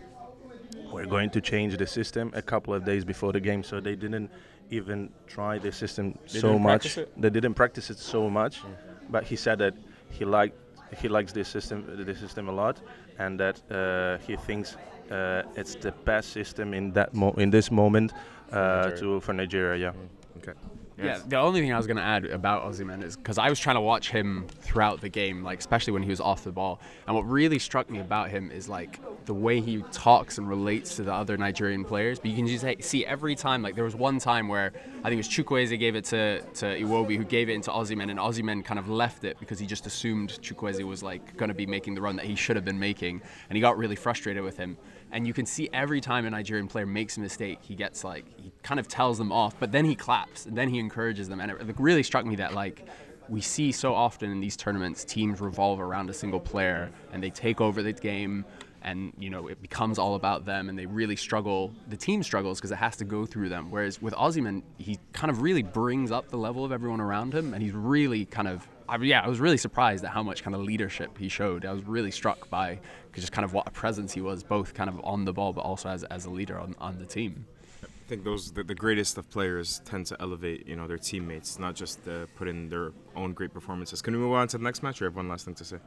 were 0.93 1.05
going 1.05 1.29
to 1.29 1.41
change 1.41 1.75
the 1.75 1.87
system 1.87 2.31
a 2.33 2.41
couple 2.41 2.73
of 2.73 2.85
days 2.85 3.03
before 3.03 3.33
the 3.33 3.39
game, 3.39 3.63
so 3.63 3.81
they 3.81 3.95
didn't 3.95 4.29
even 4.71 5.09
try 5.27 5.59
the 5.59 5.71
system 5.71 6.17
They 6.31 6.39
so 6.39 6.57
much. 6.57 6.97
They 7.17 7.29
didn't 7.29 7.53
practice 7.53 7.89
it 7.89 7.99
so 7.99 8.29
much, 8.29 8.61
but 9.09 9.23
he 9.25 9.35
said 9.35 9.59
that 9.59 9.75
he 10.09 10.25
liked 10.25 10.55
he 11.01 11.07
likes 11.07 11.31
this 11.31 11.47
system 11.47 11.85
the 12.05 12.15
system 12.15 12.49
a 12.49 12.51
lot, 12.51 12.81
and 13.19 13.39
that 13.39 13.61
uh, 13.71 14.17
he 14.25 14.35
thinks 14.35 14.75
uh, 15.11 15.43
it's 15.55 15.75
the 15.75 15.91
best 16.05 16.31
system 16.31 16.73
in 16.73 16.91
that 16.93 17.13
mo- 17.13 17.35
in 17.37 17.49
this 17.51 17.69
moment 17.71 18.13
uh, 18.51 18.55
Nigeria. 18.55 18.97
to 18.99 19.19
for 19.19 19.33
Nigeria. 19.33 19.77
Yeah. 19.77 19.93
okay. 20.37 20.57
Yeah, 21.05 21.19
the 21.25 21.37
only 21.37 21.61
thing 21.61 21.73
I 21.73 21.77
was 21.77 21.87
going 21.87 21.97
to 21.97 22.03
add 22.03 22.25
about 22.25 22.63
Osimhen 22.63 23.03
is 23.03 23.15
because 23.15 23.37
I 23.37 23.49
was 23.49 23.59
trying 23.59 23.75
to 23.75 23.81
watch 23.81 24.09
him 24.09 24.47
throughout 24.61 25.01
the 25.01 25.09
game, 25.09 25.43
like 25.43 25.59
especially 25.59 25.93
when 25.93 26.03
he 26.03 26.09
was 26.09 26.21
off 26.21 26.43
the 26.43 26.51
ball. 26.51 26.79
And 27.07 27.15
what 27.15 27.23
really 27.23 27.59
struck 27.59 27.89
me 27.89 27.99
about 27.99 28.29
him 28.29 28.51
is 28.51 28.69
like 28.69 28.99
the 29.25 29.33
way 29.33 29.59
he 29.59 29.83
talks 29.91 30.37
and 30.37 30.47
relates 30.47 30.95
to 30.97 31.03
the 31.03 31.13
other 31.13 31.37
Nigerian 31.37 31.83
players. 31.85 32.19
But 32.19 32.31
you 32.31 32.35
can 32.35 32.47
just 32.47 32.83
see 32.83 33.05
every 33.05 33.35
time, 33.35 33.61
like 33.61 33.75
there 33.75 33.83
was 33.83 33.95
one 33.95 34.19
time 34.19 34.47
where 34.47 34.73
I 34.99 35.09
think 35.09 35.13
it 35.13 35.17
was 35.17 35.29
Chukwueze 35.29 35.77
gave 35.79 35.95
it 35.95 36.05
to, 36.05 36.41
to 36.41 36.65
Iwobi, 36.65 37.17
who 37.17 37.23
gave 37.23 37.49
it 37.49 37.53
into 37.53 37.71
Osimhen, 37.71 38.09
and 38.09 38.19
Osimhen 38.19 38.63
kind 38.63 38.79
of 38.79 38.89
left 38.89 39.23
it 39.23 39.39
because 39.39 39.59
he 39.59 39.65
just 39.65 39.85
assumed 39.85 40.39
Chukwueze 40.41 40.83
was 40.83 41.03
like 41.03 41.37
going 41.37 41.49
to 41.49 41.55
be 41.55 41.65
making 41.65 41.95
the 41.95 42.01
run 42.01 42.15
that 42.17 42.25
he 42.25 42.35
should 42.35 42.55
have 42.55 42.65
been 42.65 42.79
making, 42.79 43.21
and 43.49 43.55
he 43.55 43.61
got 43.61 43.77
really 43.77 43.95
frustrated 43.95 44.43
with 44.43 44.57
him. 44.57 44.77
And 45.11 45.27
you 45.27 45.33
can 45.33 45.45
see 45.45 45.69
every 45.73 45.99
time 45.99 46.25
a 46.25 46.29
Nigerian 46.29 46.67
player 46.67 46.85
makes 46.85 47.17
a 47.17 47.19
mistake, 47.19 47.59
he 47.61 47.75
gets 47.75 48.03
like 48.03 48.25
he 48.37 48.51
kind 48.63 48.79
of 48.79 48.87
tells 48.87 49.17
them 49.17 49.31
off, 49.31 49.55
but 49.59 49.71
then 49.71 49.85
he 49.85 49.95
claps 49.95 50.45
and 50.45 50.57
then 50.57 50.69
he 50.69 50.79
encourages 50.79 51.27
them. 51.27 51.41
And 51.41 51.51
it 51.51 51.79
really 51.79 52.03
struck 52.03 52.25
me 52.25 52.37
that 52.37 52.53
like 52.53 52.87
we 53.27 53.41
see 53.41 53.71
so 53.71 53.93
often 53.93 54.31
in 54.31 54.39
these 54.39 54.57
tournaments, 54.57 55.05
teams 55.05 55.41
revolve 55.41 55.79
around 55.79 56.09
a 56.09 56.13
single 56.13 56.39
player 56.39 56.91
and 57.11 57.21
they 57.21 57.29
take 57.29 57.61
over 57.61 57.83
the 57.83 57.93
game, 57.93 58.45
and 58.81 59.13
you 59.17 59.29
know 59.29 59.47
it 59.47 59.61
becomes 59.61 59.99
all 59.99 60.15
about 60.15 60.45
them, 60.45 60.69
and 60.69 60.77
they 60.77 60.85
really 60.85 61.15
struggle. 61.15 61.71
The 61.89 61.97
team 61.97 62.23
struggles 62.23 62.59
because 62.59 62.71
it 62.71 62.77
has 62.77 62.97
to 62.97 63.05
go 63.05 63.25
through 63.25 63.49
them. 63.49 63.71
Whereas 63.71 64.01
with 64.01 64.13
Osimhen, 64.13 64.63
he 64.77 64.99
kind 65.13 65.29
of 65.29 65.41
really 65.41 65.63
brings 65.63 66.11
up 66.11 66.29
the 66.29 66.37
level 66.37 66.65
of 66.65 66.71
everyone 66.71 67.01
around 67.01 67.33
him, 67.33 67.53
and 67.53 67.61
he's 67.61 67.73
really 67.73 68.25
kind 68.25 68.47
of 68.47 68.67
I, 68.91 68.97
yeah, 68.97 69.21
I 69.21 69.29
was 69.29 69.39
really 69.39 69.57
surprised 69.57 70.03
at 70.03 70.11
how 70.11 70.21
much 70.21 70.43
kind 70.43 70.53
of 70.53 70.61
leadership 70.61 71.17
he 71.17 71.29
showed. 71.29 71.65
I 71.65 71.71
was 71.71 71.85
really 71.85 72.11
struck 72.11 72.49
by 72.49 72.81
just 73.13 73.31
kind 73.31 73.45
of 73.45 73.53
what 73.53 73.65
a 73.65 73.71
presence 73.71 74.11
he 74.11 74.19
was, 74.19 74.43
both 74.43 74.73
kind 74.73 74.89
of 74.89 74.99
on 75.05 75.23
the 75.23 75.31
ball, 75.31 75.53
but 75.53 75.61
also 75.61 75.87
as, 75.87 76.03
as 76.05 76.25
a 76.25 76.29
leader 76.29 76.59
on, 76.59 76.75
on 76.77 76.99
the 76.99 77.05
team. 77.05 77.45
I 77.83 77.87
think 78.09 78.25
those 78.25 78.51
the, 78.51 78.63
the 78.63 78.75
greatest 78.75 79.17
of 79.17 79.29
players 79.29 79.81
tend 79.85 80.07
to 80.07 80.17
elevate, 80.19 80.67
you 80.67 80.75
know, 80.75 80.87
their 80.87 80.97
teammates, 80.97 81.57
not 81.57 81.73
just 81.73 82.05
uh, 82.05 82.25
put 82.35 82.49
in 82.49 82.67
their 82.67 82.91
own 83.15 83.31
great 83.31 83.53
performances. 83.53 84.01
Can 84.01 84.13
we 84.13 84.19
move 84.19 84.33
on 84.33 84.49
to 84.49 84.57
the 84.57 84.63
next 84.65 84.83
match, 84.83 85.01
or 85.01 85.05
have 85.05 85.15
one 85.15 85.29
last 85.29 85.45
thing 85.45 85.55
to 85.55 85.63
say? 85.63 85.77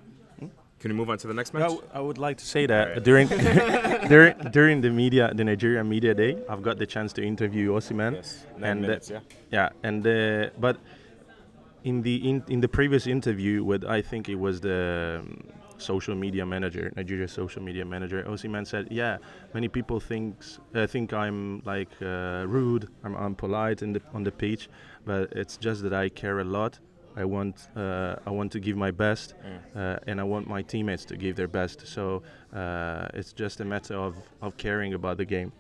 Can 0.81 0.91
we 0.91 0.97
move 0.97 1.09
on 1.09 1.19
to 1.19 1.27
the 1.27 1.35
next 1.35 1.55
match? 1.55 1.73
I 1.93 2.01
would 2.01 2.19
like 2.19 2.37
to 2.39 2.45
say 2.45 2.67
that 2.67 3.05
during 3.05 3.29
during 4.09 4.35
during 4.51 4.81
the 4.81 4.91
media, 4.91 5.33
the 5.35 5.45
Nigerian 5.45 5.89
media 5.89 6.15
day, 6.15 6.37
I've 6.49 6.63
got 6.63 6.79
the 6.79 6.87
chance 6.87 7.13
to 7.15 7.23
interview 7.23 7.73
Osimhen. 7.73 8.15
Yes, 8.15 8.47
and 8.57 8.79
uh, 8.79 8.83
minutes, 8.87 9.11
yeah. 9.11 9.21
yeah, 9.51 9.69
and 9.83 10.07
uh, 10.07 10.51
but 10.59 10.79
in 11.85 12.03
the 12.03 12.17
in, 12.29 12.43
in 12.49 12.61
the 12.61 12.69
previous 12.69 13.07
interview 13.07 13.63
with 13.63 13.85
I 13.85 14.03
think 14.03 14.29
it 14.29 14.35
was 14.35 14.61
the 14.61 15.21
um, 15.21 15.45
social 15.79 16.15
media 16.15 16.45
manager, 16.47 16.93
Nigeria's 16.97 17.33
social 17.33 17.63
media 17.63 17.85
manager, 17.85 18.23
Osimhen 18.25 18.67
said, 18.67 18.89
"Yeah, 18.91 19.19
many 19.53 19.69
people 19.69 20.01
thinks 20.01 20.59
uh, 20.75 20.87
think 20.87 21.13
I'm 21.13 21.63
like 21.65 21.91
uh, 22.03 22.45
rude, 22.47 22.89
I'm 23.05 23.15
unpolite 23.15 23.83
in 23.83 23.93
the, 23.95 24.03
on 24.13 24.25
the 24.25 24.33
pitch, 24.33 24.69
but 25.05 25.33
it's 25.33 25.57
just 25.57 25.83
that 25.83 25.93
I 25.93 26.09
care 26.09 26.41
a 26.41 26.45
lot. 26.45 26.79
I 27.17 27.25
want 27.25 27.69
uh, 27.77 28.17
I 28.27 28.31
want 28.31 28.53
to 28.53 28.61
give 28.61 28.77
my 28.77 28.91
best, 28.91 29.35
uh, 29.77 29.97
and 30.07 30.21
I 30.21 30.25
want 30.25 30.49
my 30.49 30.63
teammates 30.63 31.05
to 31.07 31.17
give 31.17 31.37
their 31.37 31.49
best. 31.49 31.87
So 31.87 32.23
uh, 32.53 33.09
it's 33.15 33.33
just 33.33 33.61
a 33.61 33.65
matter 33.65 33.95
of, 33.95 34.17
of 34.43 34.57
caring 34.57 34.95
about 34.95 35.17
the 35.19 35.25
game." 35.25 35.53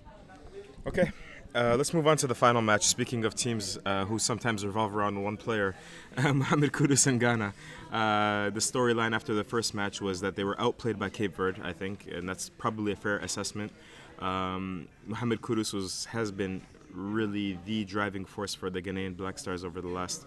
Okay. 0.86 1.10
Uh, 1.54 1.76
let's 1.76 1.94
move 1.94 2.08
on 2.08 2.16
to 2.16 2.26
the 2.26 2.34
final 2.34 2.60
match. 2.60 2.84
Speaking 2.84 3.24
of 3.24 3.36
teams 3.36 3.78
uh, 3.86 4.04
who 4.04 4.18
sometimes 4.18 4.66
revolve 4.66 4.92
around 4.92 5.22
one 5.22 5.36
player, 5.36 5.76
Mohamed 6.16 6.72
Kudus 6.72 7.06
and 7.06 7.20
Ghana. 7.20 7.54
Uh, 7.92 8.50
the 8.50 8.58
storyline 8.58 9.14
after 9.14 9.34
the 9.34 9.44
first 9.44 9.72
match 9.72 10.00
was 10.00 10.20
that 10.20 10.34
they 10.34 10.42
were 10.42 10.60
outplayed 10.60 10.98
by 10.98 11.08
Cape 11.08 11.36
Verde, 11.36 11.60
I 11.62 11.72
think, 11.72 12.08
and 12.12 12.28
that's 12.28 12.48
probably 12.48 12.90
a 12.90 12.96
fair 12.96 13.18
assessment. 13.18 13.70
Um, 14.18 14.88
Mohamed 15.06 15.42
Kudus 15.42 15.72
was, 15.72 16.06
has 16.06 16.32
been 16.32 16.60
really 16.92 17.56
the 17.64 17.84
driving 17.84 18.24
force 18.24 18.52
for 18.52 18.68
the 18.68 18.82
Ghanaian 18.82 19.16
Black 19.16 19.38
Stars 19.38 19.64
over 19.64 19.80
the 19.80 19.88
last. 19.88 20.26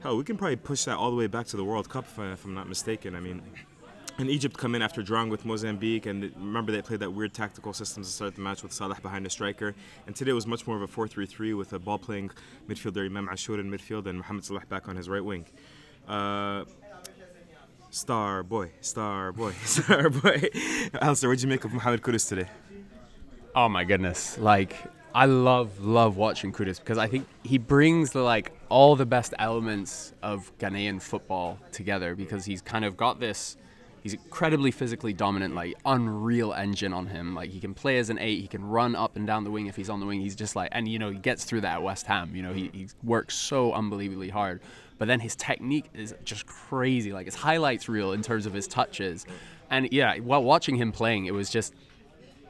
Hell, 0.00 0.16
we 0.16 0.24
can 0.24 0.36
probably 0.36 0.56
push 0.56 0.84
that 0.84 0.96
all 0.96 1.10
the 1.10 1.16
way 1.16 1.26
back 1.26 1.46
to 1.46 1.56
the 1.56 1.64
World 1.64 1.88
Cup, 1.88 2.04
if, 2.04 2.18
I, 2.18 2.32
if 2.32 2.44
I'm 2.44 2.54
not 2.54 2.68
mistaken. 2.68 3.14
I 3.14 3.20
mean, 3.20 3.40
and 4.18 4.30
Egypt 4.30 4.56
come 4.56 4.74
in 4.74 4.82
after 4.82 5.02
drawing 5.02 5.28
with 5.28 5.44
Mozambique, 5.44 6.06
and 6.06 6.30
remember 6.36 6.70
they 6.72 6.82
played 6.82 7.00
that 7.00 7.10
weird 7.10 7.34
tactical 7.34 7.72
system 7.72 8.02
to 8.02 8.08
start 8.08 8.34
the 8.34 8.40
match 8.40 8.62
with 8.62 8.72
Salah 8.72 8.96
behind 9.00 9.26
the 9.26 9.30
striker. 9.30 9.74
And 10.06 10.14
today 10.14 10.32
was 10.32 10.46
much 10.46 10.66
more 10.66 10.76
of 10.76 10.82
a 10.82 10.86
4-3-3 10.86 11.56
with 11.56 11.72
a 11.72 11.78
ball-playing 11.78 12.30
midfielder 12.68 13.08
Emam 13.08 13.28
Ashour 13.28 13.58
in 13.58 13.70
midfield 13.70 14.06
and 14.06 14.18
Mohamed 14.18 14.44
Salah 14.44 14.62
back 14.68 14.88
on 14.88 14.96
his 14.96 15.08
right 15.08 15.24
wing. 15.24 15.46
Uh, 16.06 16.64
star 17.90 18.42
boy, 18.42 18.70
star 18.80 19.32
boy, 19.32 19.52
star 19.64 20.10
boy. 20.10 20.48
Alasdair, 20.94 21.28
what'd 21.28 21.42
you 21.42 21.48
make 21.48 21.64
of 21.64 21.72
Mohamed 21.72 22.02
Kudus 22.02 22.28
today? 22.28 22.48
Oh 23.56 23.68
my 23.68 23.84
goodness! 23.84 24.36
Like 24.36 24.76
I 25.14 25.26
love 25.26 25.84
love 25.84 26.16
watching 26.16 26.52
Kudus 26.52 26.80
because 26.80 26.98
I 26.98 27.06
think 27.06 27.28
he 27.44 27.56
brings 27.56 28.16
like 28.16 28.52
all 28.68 28.96
the 28.96 29.06
best 29.06 29.32
elements 29.38 30.12
of 30.22 30.50
Ghanaian 30.58 31.00
football 31.00 31.56
together 31.70 32.16
because 32.16 32.44
he's 32.44 32.60
kind 32.60 32.84
of 32.84 32.96
got 32.96 33.20
this. 33.20 33.56
He's 34.02 34.14
incredibly 34.14 34.72
physically 34.72 35.12
dominant, 35.12 35.54
like 35.54 35.76
unreal 35.86 36.52
engine 36.52 36.92
on 36.92 37.06
him. 37.06 37.32
Like 37.32 37.50
he 37.50 37.60
can 37.60 37.74
play 37.74 37.98
as 37.98 38.10
an 38.10 38.18
eight, 38.18 38.40
he 38.40 38.48
can 38.48 38.64
run 38.64 38.96
up 38.96 39.14
and 39.14 39.24
down 39.24 39.44
the 39.44 39.52
wing 39.52 39.66
if 39.66 39.76
he's 39.76 39.88
on 39.88 40.00
the 40.00 40.06
wing. 40.06 40.20
He's 40.20 40.34
just 40.34 40.56
like, 40.56 40.70
and 40.72 40.88
you 40.88 40.98
know, 40.98 41.10
he 41.10 41.18
gets 41.18 41.44
through 41.44 41.60
that 41.60 41.74
at 41.74 41.82
West 41.82 42.06
Ham. 42.06 42.34
You 42.34 42.42
know, 42.42 42.52
he, 42.52 42.70
he 42.72 42.88
works 43.04 43.36
so 43.36 43.72
unbelievably 43.72 44.30
hard. 44.30 44.60
But 44.98 45.06
then 45.06 45.20
his 45.20 45.36
technique 45.36 45.86
is 45.94 46.12
just 46.24 46.44
crazy. 46.44 47.12
Like 47.12 47.26
his 47.26 47.36
highlights 47.36 47.88
reel 47.88 48.12
in 48.12 48.22
terms 48.22 48.46
of 48.46 48.52
his 48.52 48.66
touches. 48.66 49.26
And 49.70 49.90
yeah, 49.92 50.18
while 50.18 50.42
watching 50.42 50.74
him 50.74 50.90
playing, 50.90 51.26
it 51.26 51.34
was 51.34 51.50
just 51.50 51.72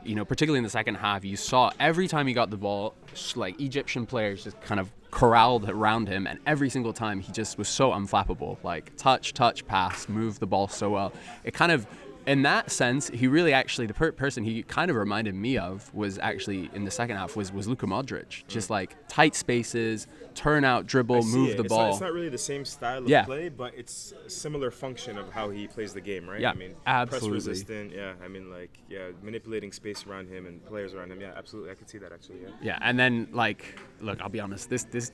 you 0.04 0.14
know, 0.14 0.24
particularly 0.24 0.58
in 0.58 0.64
the 0.64 0.70
second 0.70 0.96
half, 0.96 1.24
you 1.24 1.36
saw 1.36 1.70
every 1.80 2.08
time 2.08 2.26
he 2.26 2.34
got 2.34 2.50
the 2.50 2.56
ball, 2.56 2.94
like 3.36 3.60
Egyptian 3.60 4.06
players 4.06 4.44
just 4.44 4.60
kind 4.60 4.80
of 4.80 4.90
corralled 5.10 5.68
around 5.68 6.08
him, 6.08 6.26
and 6.26 6.38
every 6.46 6.68
single 6.68 6.92
time 6.92 7.20
he 7.20 7.32
just 7.32 7.56
was 7.56 7.68
so 7.68 7.92
unflappable. 7.92 8.58
Like 8.62 8.96
touch, 8.96 9.32
touch, 9.32 9.66
pass, 9.66 10.08
move 10.08 10.38
the 10.40 10.46
ball 10.46 10.68
so 10.68 10.90
well. 10.90 11.12
It 11.44 11.54
kind 11.54 11.70
of, 11.72 11.86
in 12.26 12.42
that 12.42 12.70
sense, 12.70 13.08
he 13.08 13.26
really 13.26 13.52
actually 13.52 13.86
the 13.86 13.94
per- 13.94 14.12
person 14.12 14.44
he 14.44 14.62
kind 14.62 14.90
of 14.90 14.96
reminded 14.96 15.34
me 15.34 15.58
of 15.58 15.92
was 15.94 16.18
actually 16.18 16.70
in 16.74 16.84
the 16.84 16.90
second 16.90 17.16
half 17.16 17.36
was 17.36 17.52
was 17.52 17.68
Luka 17.68 17.86
Modric. 17.86 18.26
Mm. 18.26 18.46
Just 18.48 18.70
like 18.70 18.96
tight 19.08 19.34
spaces, 19.34 20.06
turn 20.34 20.64
out, 20.64 20.86
dribble, 20.86 21.22
move 21.24 21.50
it. 21.50 21.56
the 21.56 21.64
it's 21.64 21.68
ball. 21.68 21.84
Not, 21.84 21.90
it's 21.92 22.00
not 22.00 22.12
really 22.12 22.28
the 22.28 22.38
same 22.38 22.64
style 22.64 23.02
of 23.02 23.08
Yeah. 23.08 23.24
play, 23.24 23.48
but 23.48 23.74
it's 23.76 24.12
a 24.26 24.30
similar 24.30 24.70
function 24.70 25.18
of 25.18 25.30
how 25.30 25.50
he 25.50 25.66
plays 25.66 25.92
the 25.92 26.00
game, 26.00 26.28
right? 26.28 26.40
Yeah, 26.40 26.50
I 26.50 26.54
mean, 26.54 26.74
absolutely. 26.86 27.30
press 27.30 27.46
resistant. 27.46 27.92
Yeah, 27.92 28.14
I 28.24 28.28
mean, 28.28 28.50
like, 28.50 28.70
yeah, 28.88 29.08
manipulating 29.22 29.72
space 29.72 30.06
around 30.06 30.28
him 30.28 30.46
and 30.46 30.64
players 30.64 30.94
around 30.94 31.12
him. 31.12 31.20
Yeah, 31.20 31.32
absolutely. 31.36 31.70
I 31.70 31.74
could 31.74 31.88
see 31.88 31.98
that 31.98 32.12
actually. 32.12 32.40
Yeah. 32.42 32.48
Yeah, 32.62 32.78
and 32.80 32.98
then 32.98 33.28
like, 33.32 33.78
look, 34.00 34.20
I'll 34.20 34.28
be 34.28 34.40
honest. 34.40 34.70
This 34.70 34.84
this, 34.84 35.12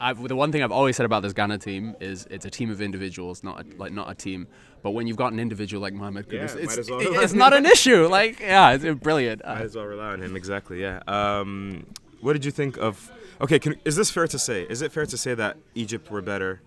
I've, 0.00 0.26
the 0.26 0.34
one 0.34 0.50
thing 0.50 0.62
I've 0.62 0.72
always 0.72 0.96
said 0.96 1.06
about 1.06 1.22
this 1.22 1.32
Ghana 1.32 1.58
team 1.58 1.94
is 2.00 2.26
it's 2.30 2.46
a 2.46 2.50
team 2.50 2.70
of 2.70 2.80
individuals, 2.80 3.44
not 3.44 3.60
a, 3.60 3.76
like 3.76 3.92
not 3.92 4.10
a 4.10 4.14
team. 4.14 4.48
But 4.82 4.92
when 4.92 5.06
you've 5.06 5.18
got 5.18 5.32
an 5.32 5.38
individual 5.38 5.82
like 5.82 5.92
Mohamed 5.92 6.28
Kudus, 6.28 6.56
it's, 6.56 6.90
well 6.90 7.22
it's 7.22 7.34
not 7.34 7.52
an 7.52 7.66
issue. 7.66 8.06
Like, 8.06 8.40
yeah, 8.40 8.72
it's 8.72 8.84
brilliant. 9.00 9.44
Might 9.44 9.60
as 9.60 9.76
well 9.76 9.84
rely 9.84 10.12
on 10.12 10.22
him. 10.22 10.36
Exactly. 10.36 10.80
Yeah. 10.80 11.00
Um, 11.06 11.86
what 12.22 12.32
did 12.32 12.44
you 12.46 12.50
think 12.50 12.78
of? 12.78 13.12
Okay, 13.42 13.58
can, 13.58 13.76
is 13.84 13.96
this 13.96 14.10
fair 14.10 14.26
to 14.26 14.38
say? 14.38 14.62
Is 14.62 14.80
it 14.82 14.90
fair 14.90 15.06
to 15.06 15.16
say 15.16 15.34
that 15.34 15.58
Egypt 15.74 16.10
were 16.10 16.22
better 16.22 16.62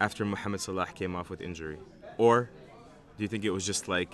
after 0.00 0.24
Mohamed 0.24 0.60
Salah 0.60 0.86
came 0.86 1.14
off 1.14 1.30
with 1.30 1.40
injury, 1.40 1.78
or 2.18 2.50
do 3.16 3.22
you 3.22 3.28
think 3.28 3.44
it 3.44 3.50
was 3.50 3.64
just 3.64 3.86
like, 3.86 4.12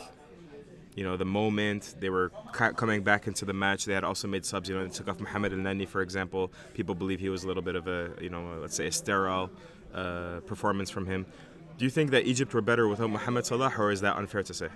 you 0.95 1.05
know, 1.05 1.17
the 1.17 1.25
moment 1.25 1.95
they 2.01 2.11
were 2.11 2.31
ca- 2.53 2.73
coming 2.73 3.03
back 3.03 3.27
into 3.27 3.45
the 3.45 3.53
match? 3.53 3.85
They 3.85 3.95
had 3.95 4.05
also 4.05 4.29
made 4.29 4.45
subs. 4.45 4.69
You 4.69 4.77
know, 4.77 4.85
they 4.85 4.91
took 4.91 5.09
off 5.09 5.21
Mohamed 5.21 5.53
Elneny, 5.53 5.87
for 5.87 6.03
example. 6.03 6.53
People 6.75 6.95
believe 6.95 7.21
he 7.21 7.29
was 7.29 7.45
a 7.45 7.47
little 7.47 7.63
bit 7.63 7.77
of 7.77 7.87
a, 7.87 8.11
you 8.21 8.29
know, 8.29 8.59
let's 8.61 8.75
say 8.75 8.87
a 8.87 8.93
sterile 8.93 9.51
uh, 9.95 10.41
performance 10.47 10.91
from 10.91 11.07
him. 11.07 11.27
Do 11.79 11.85
you 11.85 11.91
think 11.91 12.11
that 12.11 12.27
Egypt 12.27 12.53
were 12.53 12.61
better 12.61 12.89
without 12.89 13.11
Mohamed 13.11 13.47
Salah, 13.47 13.73
or 13.79 13.91
is 13.91 14.01
that 14.03 14.17
unfair 14.17 14.43
to 14.43 14.53
say? 14.53 14.69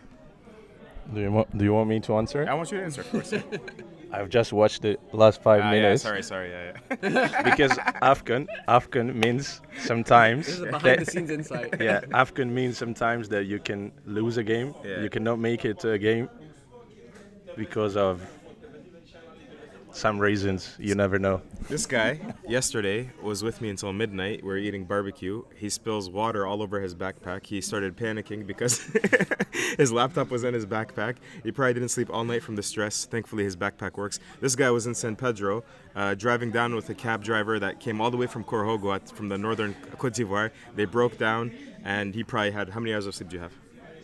Do 1.12 1.20
you 1.20 1.30
want 1.30 1.56
Do 1.56 1.64
you 1.64 1.74
want 1.74 1.88
me 1.88 2.00
to 2.00 2.16
answer? 2.16 2.46
I 2.48 2.54
want 2.54 2.72
you 2.72 2.78
to 2.78 2.84
answer, 2.84 3.02
of 3.02 3.10
course. 3.10 3.34
I've 4.16 4.28
just 4.28 4.52
watched 4.52 4.82
the 4.82 4.96
last 5.12 5.42
five 5.42 5.60
Ah, 5.62 5.72
yeah, 5.72 5.82
minutes. 5.82 6.02
sorry, 6.02 6.22
sorry. 6.22 6.50
Yeah, 6.50 6.72
yeah. 7.02 7.42
because 7.50 7.72
AFCON 8.10 8.46
AFCON 8.68 9.14
means 9.24 9.60
sometimes 9.90 10.60
Behind 10.74 11.00
that- 11.00 11.10
scenes 11.10 11.30
insight. 11.30 11.74
yeah 11.88 12.00
AFCON 12.22 12.48
means 12.50 12.78
sometimes 12.78 13.28
that 13.30 13.44
you 13.52 13.58
can 13.58 13.92
lose 14.06 14.36
a 14.36 14.44
game 14.52 14.74
Yeah. 14.84 15.00
you 15.04 15.10
cannot 15.10 15.38
make 15.38 15.64
it 15.64 15.76
to 15.80 15.88
a 15.92 15.98
game 15.98 16.28
because 17.56 17.96
of 17.96 18.22
some 19.94 20.18
reasons 20.18 20.74
you 20.78 20.94
never 20.94 21.18
know 21.18 21.40
This 21.68 21.86
guy 21.86 22.20
yesterday 22.46 23.10
was 23.22 23.42
with 23.42 23.60
me 23.60 23.70
until 23.70 23.92
midnight. 23.92 24.44
We 24.44 24.52
are 24.52 24.56
eating 24.56 24.84
barbecue. 24.84 25.44
He 25.56 25.70
spills 25.70 26.10
water 26.10 26.46
all 26.46 26.62
over 26.62 26.80
his 26.80 26.94
backpack. 26.94 27.46
He 27.46 27.60
started 27.60 27.96
panicking 27.96 28.46
because 28.46 28.80
his 29.78 29.92
laptop 29.92 30.30
was 30.30 30.44
in 30.44 30.52
his 30.52 30.66
backpack. 30.66 31.16
He 31.42 31.52
probably 31.52 31.74
didn't 31.74 31.88
sleep 31.90 32.10
all 32.12 32.24
night 32.24 32.42
from 32.42 32.56
the 32.56 32.62
stress. 32.62 33.04
Thankfully, 33.06 33.44
his 33.44 33.56
backpack 33.56 33.96
works. 33.96 34.18
This 34.40 34.56
guy 34.56 34.70
was 34.70 34.86
in 34.86 34.94
San 34.94 35.16
Pedro, 35.16 35.64
uh, 35.94 36.14
driving 36.14 36.50
down 36.50 36.74
with 36.74 36.90
a 36.90 36.94
cab 36.94 37.22
driver 37.24 37.58
that 37.58 37.80
came 37.80 38.00
all 38.00 38.10
the 38.10 38.16
way 38.16 38.26
from 38.26 38.44
Korhogo 38.44 39.10
from 39.12 39.28
the 39.28 39.38
northern 39.38 39.74
Cote 39.96 40.14
d'Ivoire. 40.14 40.50
They 40.74 40.84
broke 40.84 41.16
down, 41.18 41.52
and 41.84 42.14
he 42.14 42.24
probably 42.24 42.50
had 42.50 42.68
how 42.68 42.80
many 42.80 42.92
hours 42.92 43.06
of 43.06 43.14
sleep 43.14 43.30
do 43.30 43.36
you 43.36 43.42
have? 43.42 43.52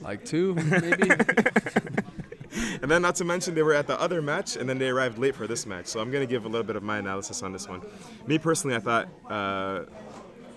Like 0.00 0.25
two, 0.25 0.54
maybe. 0.54 1.11
And 2.83 2.90
then, 2.90 3.02
not 3.02 3.14
to 3.16 3.25
mention, 3.25 3.54
they 3.54 3.62
were 3.62 3.75
at 3.75 3.87
the 3.87 4.00
other 4.00 4.23
match, 4.23 4.57
and 4.57 4.69
then 4.69 4.78
they 4.78 4.88
arrived 4.88 5.19
late 5.19 5.35
for 5.35 5.47
this 5.47 5.66
match. 5.66 5.87
So 5.87 6.00
I'm 6.00 6.11
going 6.11 6.26
to 6.26 6.30
give 6.30 6.47
a 6.47 6.49
little 6.49 6.66
bit 6.66 6.76
of 6.76 6.83
my 6.83 6.99
analysis 6.99 7.42
on 7.42 7.52
this 7.52 7.69
one. 7.69 7.83
Me 8.26 8.38
personally, 8.38 8.75
I 8.75 8.80
thought 8.80 9.09
uh, 9.28 9.85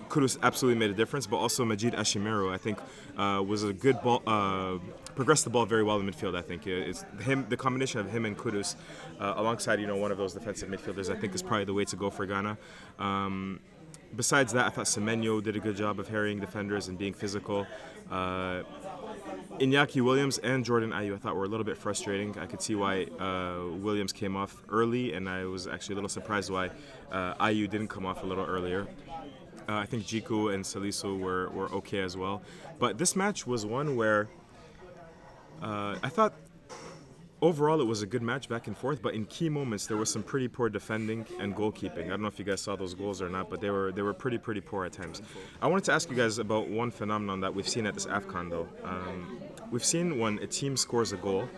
Kudus 0.10 0.38
absolutely 0.42 0.80
made 0.80 0.90
a 0.90 0.94
difference, 0.94 1.28
but 1.28 1.38
also 1.38 1.66
Majid 1.66 1.94
Ashimeru, 1.94 2.54
I 2.54 2.58
think, 2.58 2.80
uh, 3.18 3.44
was 3.46 3.64
a 3.64 3.74
good 3.74 4.02
ball. 4.02 4.22
Uh, 4.26 4.78
progressed 5.16 5.44
the 5.44 5.50
ball 5.50 5.66
very 5.66 5.84
well 5.84 6.00
in 6.00 6.10
midfield. 6.10 6.36
I 6.36 6.42
think 6.42 6.66
it's 6.68 7.06
him, 7.22 7.46
the 7.50 7.58
combination 7.58 8.00
of 8.00 8.10
him 8.10 8.26
and 8.26 8.38
Kudus, 8.38 8.76
uh, 9.20 9.34
alongside 9.38 9.80
you 9.80 9.88
know 9.88 9.98
one 9.98 10.12
of 10.12 10.18
those 10.18 10.34
defensive 10.34 10.70
midfielders, 10.70 11.14
I 11.14 11.20
think 11.20 11.36
is 11.36 11.42
probably 11.42 11.66
the 11.66 11.74
way 11.74 11.86
to 11.86 11.96
go 11.96 12.10
for 12.10 12.26
Ghana. 12.26 12.58
Um, 13.00 13.60
besides 14.16 14.54
that, 14.54 14.66
I 14.66 14.70
thought 14.70 14.86
Semenyo 14.86 15.44
did 15.44 15.56
a 15.56 15.60
good 15.60 15.76
job 15.76 16.00
of 16.00 16.08
harrying 16.08 16.40
defenders 16.40 16.88
and 16.88 16.98
being 16.98 17.14
physical. 17.14 17.68
Uh, 18.12 18.64
Iñaki 19.60 20.02
Williams 20.02 20.40
and 20.40 20.66
Jordan 20.66 20.92
Ayew, 20.92 21.16
I 21.16 21.18
thought 21.18 21.36
were 21.36 21.46
a 21.46 21.48
little 21.48 21.64
bit 21.64 21.78
frustrating. 21.78 22.38
I 22.40 22.46
could 22.46 22.62
see 22.62 22.76
why 22.76 23.04
uh, 23.20 23.76
Williams 23.78 24.12
came 24.12 24.36
off 24.36 24.64
early, 24.70 25.14
and 25.14 25.30
I 25.30 25.46
was 25.46 25.68
actually 25.68 25.94
a 25.94 25.98
little 25.98 26.10
surprised 26.10 26.50
why 26.52 26.72
uh, 27.12 27.36
Ayew 27.36 27.70
didn't 27.70 27.90
come 27.90 28.06
off 28.06 28.24
a 28.24 28.26
little 28.26 28.46
earlier. 28.46 28.88
Uh, 29.70 29.76
I 29.76 29.86
think 29.86 30.04
Djiku 30.04 30.54
and 30.54 30.64
Salisu 30.64 31.20
were, 31.20 31.50
were 31.50 31.72
okay 31.72 32.00
as 32.02 32.18
well. 32.18 32.42
But 32.80 32.98
this 32.98 33.16
match 33.16 33.48
was 33.48 33.66
one 33.66 33.96
where 33.96 34.28
uh, 35.62 35.96
I 36.04 36.10
thought 36.10 36.34
overall 37.44 37.82
it 37.82 37.84
was 37.84 38.02
a 38.02 38.06
good 38.06 38.22
match 38.22 38.48
back 38.48 38.68
and 38.68 38.78
forth, 38.78 39.02
but 39.02 39.14
in 39.14 39.26
key 39.26 39.50
moments 39.50 39.86
there 39.86 39.98
was 39.98 40.10
some 40.10 40.24
pretty 40.24 40.48
poor 40.48 40.70
defending 40.70 41.26
and 41.40 41.54
goalkeeping. 41.54 42.06
I 42.06 42.10
don't 42.12 42.22
know 42.22 42.30
if 42.30 42.40
you 42.40 42.46
guys 42.46 42.62
saw 42.62 42.76
those 42.78 42.94
goals 42.94 43.22
or 43.22 43.30
not, 43.30 43.50
but 43.50 43.60
they 43.60 43.70
were 43.70 43.92
they 43.92 44.02
were 44.02 44.14
pretty 44.14 44.38
pretty 44.38 44.62
poor 44.62 44.86
at 44.86 44.94
times. 44.94 45.22
I 45.62 45.68
wanted 45.68 45.84
to 45.86 45.92
ask 45.92 46.10
you 46.10 46.16
guys 46.16 46.40
about 46.40 46.70
one 46.70 46.90
phenomenon 46.90 47.42
that 47.42 47.54
we've 47.54 47.68
seen 47.68 47.86
at 47.86 47.94
this 47.94 48.06
Afcon 48.06 48.50
though. 48.50 48.68
Um, 48.84 49.40
we've 49.72 49.84
seen 49.84 50.18
when 50.20 50.40
a 50.40 50.48
team 50.48 50.78
scores 50.78 51.12
a 51.12 51.18
goal, 51.18 51.50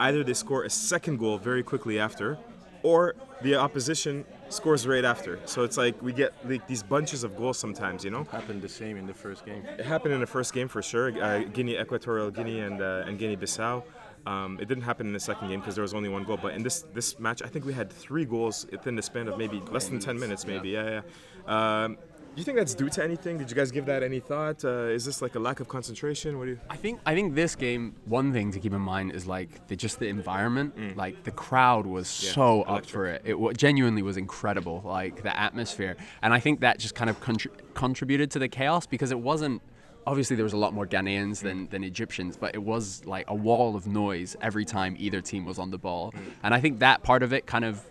either 0.00 0.24
they 0.24 0.34
score 0.34 0.64
a 0.64 0.70
second 0.70 1.18
goal 1.18 1.36
very 1.36 1.62
quickly 1.62 1.98
after, 1.98 2.38
or 2.82 3.14
the 3.42 3.56
opposition 3.56 4.24
scores 4.48 4.86
right 4.86 5.04
after. 5.04 5.38
So 5.44 5.64
it's 5.64 5.76
like 5.76 6.00
we 6.00 6.12
get 6.14 6.32
like 6.48 6.66
these 6.66 6.82
bunches 6.82 7.24
of 7.24 7.36
goals 7.36 7.58
sometimes, 7.58 8.04
you 8.04 8.10
know. 8.10 8.24
happened 8.24 8.62
the 8.62 8.68
same 8.68 8.96
in 8.96 9.06
the 9.06 9.14
first 9.14 9.44
game 9.44 9.62
It 9.78 9.84
happened 9.84 10.14
in 10.14 10.20
the 10.20 10.26
first 10.26 10.54
game 10.54 10.68
for 10.68 10.82
sure. 10.82 11.08
Uh, 11.22 11.40
Guinea, 11.40 11.76
Equatorial 11.78 12.30
Guinea, 12.30 12.60
and 12.60 12.80
uh, 12.80 13.04
and 13.06 13.18
Guinea-Bissau. 13.18 13.82
Um, 14.26 14.58
it 14.60 14.66
didn't 14.68 14.82
happen 14.84 15.06
in 15.06 15.12
the 15.12 15.20
second 15.20 15.48
game 15.48 15.60
because 15.60 15.74
there 15.76 15.82
was 15.82 15.94
only 15.94 16.08
one 16.08 16.24
goal. 16.24 16.36
But 16.40 16.54
in 16.54 16.62
this 16.62 16.84
this 16.94 17.18
match, 17.18 17.42
I 17.42 17.46
think 17.46 17.64
we 17.64 17.72
had 17.72 17.90
three 17.92 18.24
goals 18.24 18.66
within 18.72 18.96
the 18.96 19.02
span 19.02 19.28
of 19.28 19.38
maybe 19.38 19.62
less 19.70 19.88
than 19.88 20.00
ten 20.00 20.18
minutes, 20.18 20.46
maybe. 20.46 20.70
Yeah, 20.70 21.00
yeah. 21.48 21.84
Um, 21.84 21.96
you 22.34 22.44
think 22.44 22.58
that's 22.58 22.74
due 22.74 22.90
to 22.90 23.02
anything? 23.02 23.38
Did 23.38 23.48
you 23.48 23.56
guys 23.56 23.70
give 23.70 23.86
that 23.86 24.02
any 24.02 24.20
thought? 24.20 24.62
Uh, 24.62 24.88
is 24.98 25.06
this 25.06 25.22
like 25.22 25.36
a 25.36 25.38
lack 25.38 25.60
of 25.60 25.68
concentration? 25.68 26.38
What 26.38 26.44
do 26.44 26.50
you? 26.50 26.60
I 26.68 26.76
think 26.76 27.00
I 27.06 27.14
think 27.14 27.34
this 27.34 27.54
game. 27.56 27.94
One 28.04 28.32
thing 28.32 28.50
to 28.52 28.60
keep 28.60 28.74
in 28.74 28.80
mind 28.80 29.12
is 29.12 29.26
like 29.26 29.66
the, 29.68 29.76
just 29.76 30.00
the 30.00 30.08
environment. 30.08 30.96
Like 30.98 31.22
the 31.24 31.30
crowd 31.30 31.86
was 31.86 32.06
Mm. 32.08 32.24
Yeah, 32.26 32.32
so 32.32 32.62
up 32.62 32.84
for 32.84 33.06
it. 33.06 33.22
It 33.24 33.38
wa- 33.38 33.52
genuinely 33.52 34.02
was 34.02 34.16
incredible. 34.18 34.82
Like 34.84 35.22
the 35.22 35.34
atmosphere, 35.38 35.96
and 36.20 36.34
I 36.34 36.40
think 36.40 36.60
that 36.60 36.78
just 36.78 36.94
kind 36.94 37.08
of 37.08 37.20
contri- 37.22 37.52
contributed 37.74 38.30
to 38.32 38.38
the 38.38 38.48
chaos 38.48 38.86
because 38.86 39.10
it 39.12 39.20
wasn't. 39.20 39.62
Obviously, 40.06 40.36
there 40.36 40.44
was 40.44 40.52
a 40.52 40.56
lot 40.56 40.72
more 40.72 40.86
Ghanaians 40.86 41.40
than, 41.40 41.66
than 41.68 41.82
Egyptians, 41.82 42.36
but 42.36 42.54
it 42.54 42.62
was 42.62 43.04
like 43.06 43.24
a 43.28 43.34
wall 43.34 43.74
of 43.74 43.86
noise 43.86 44.36
every 44.40 44.64
time 44.64 44.94
either 44.98 45.20
team 45.20 45.44
was 45.44 45.58
on 45.58 45.70
the 45.70 45.78
ball, 45.78 46.12
Mm. 46.12 46.20
and 46.44 46.54
I 46.54 46.60
think 46.60 46.78
that 46.80 47.02
part 47.02 47.22
of 47.22 47.32
it 47.32 47.46
kind 47.46 47.64
of 47.64 47.84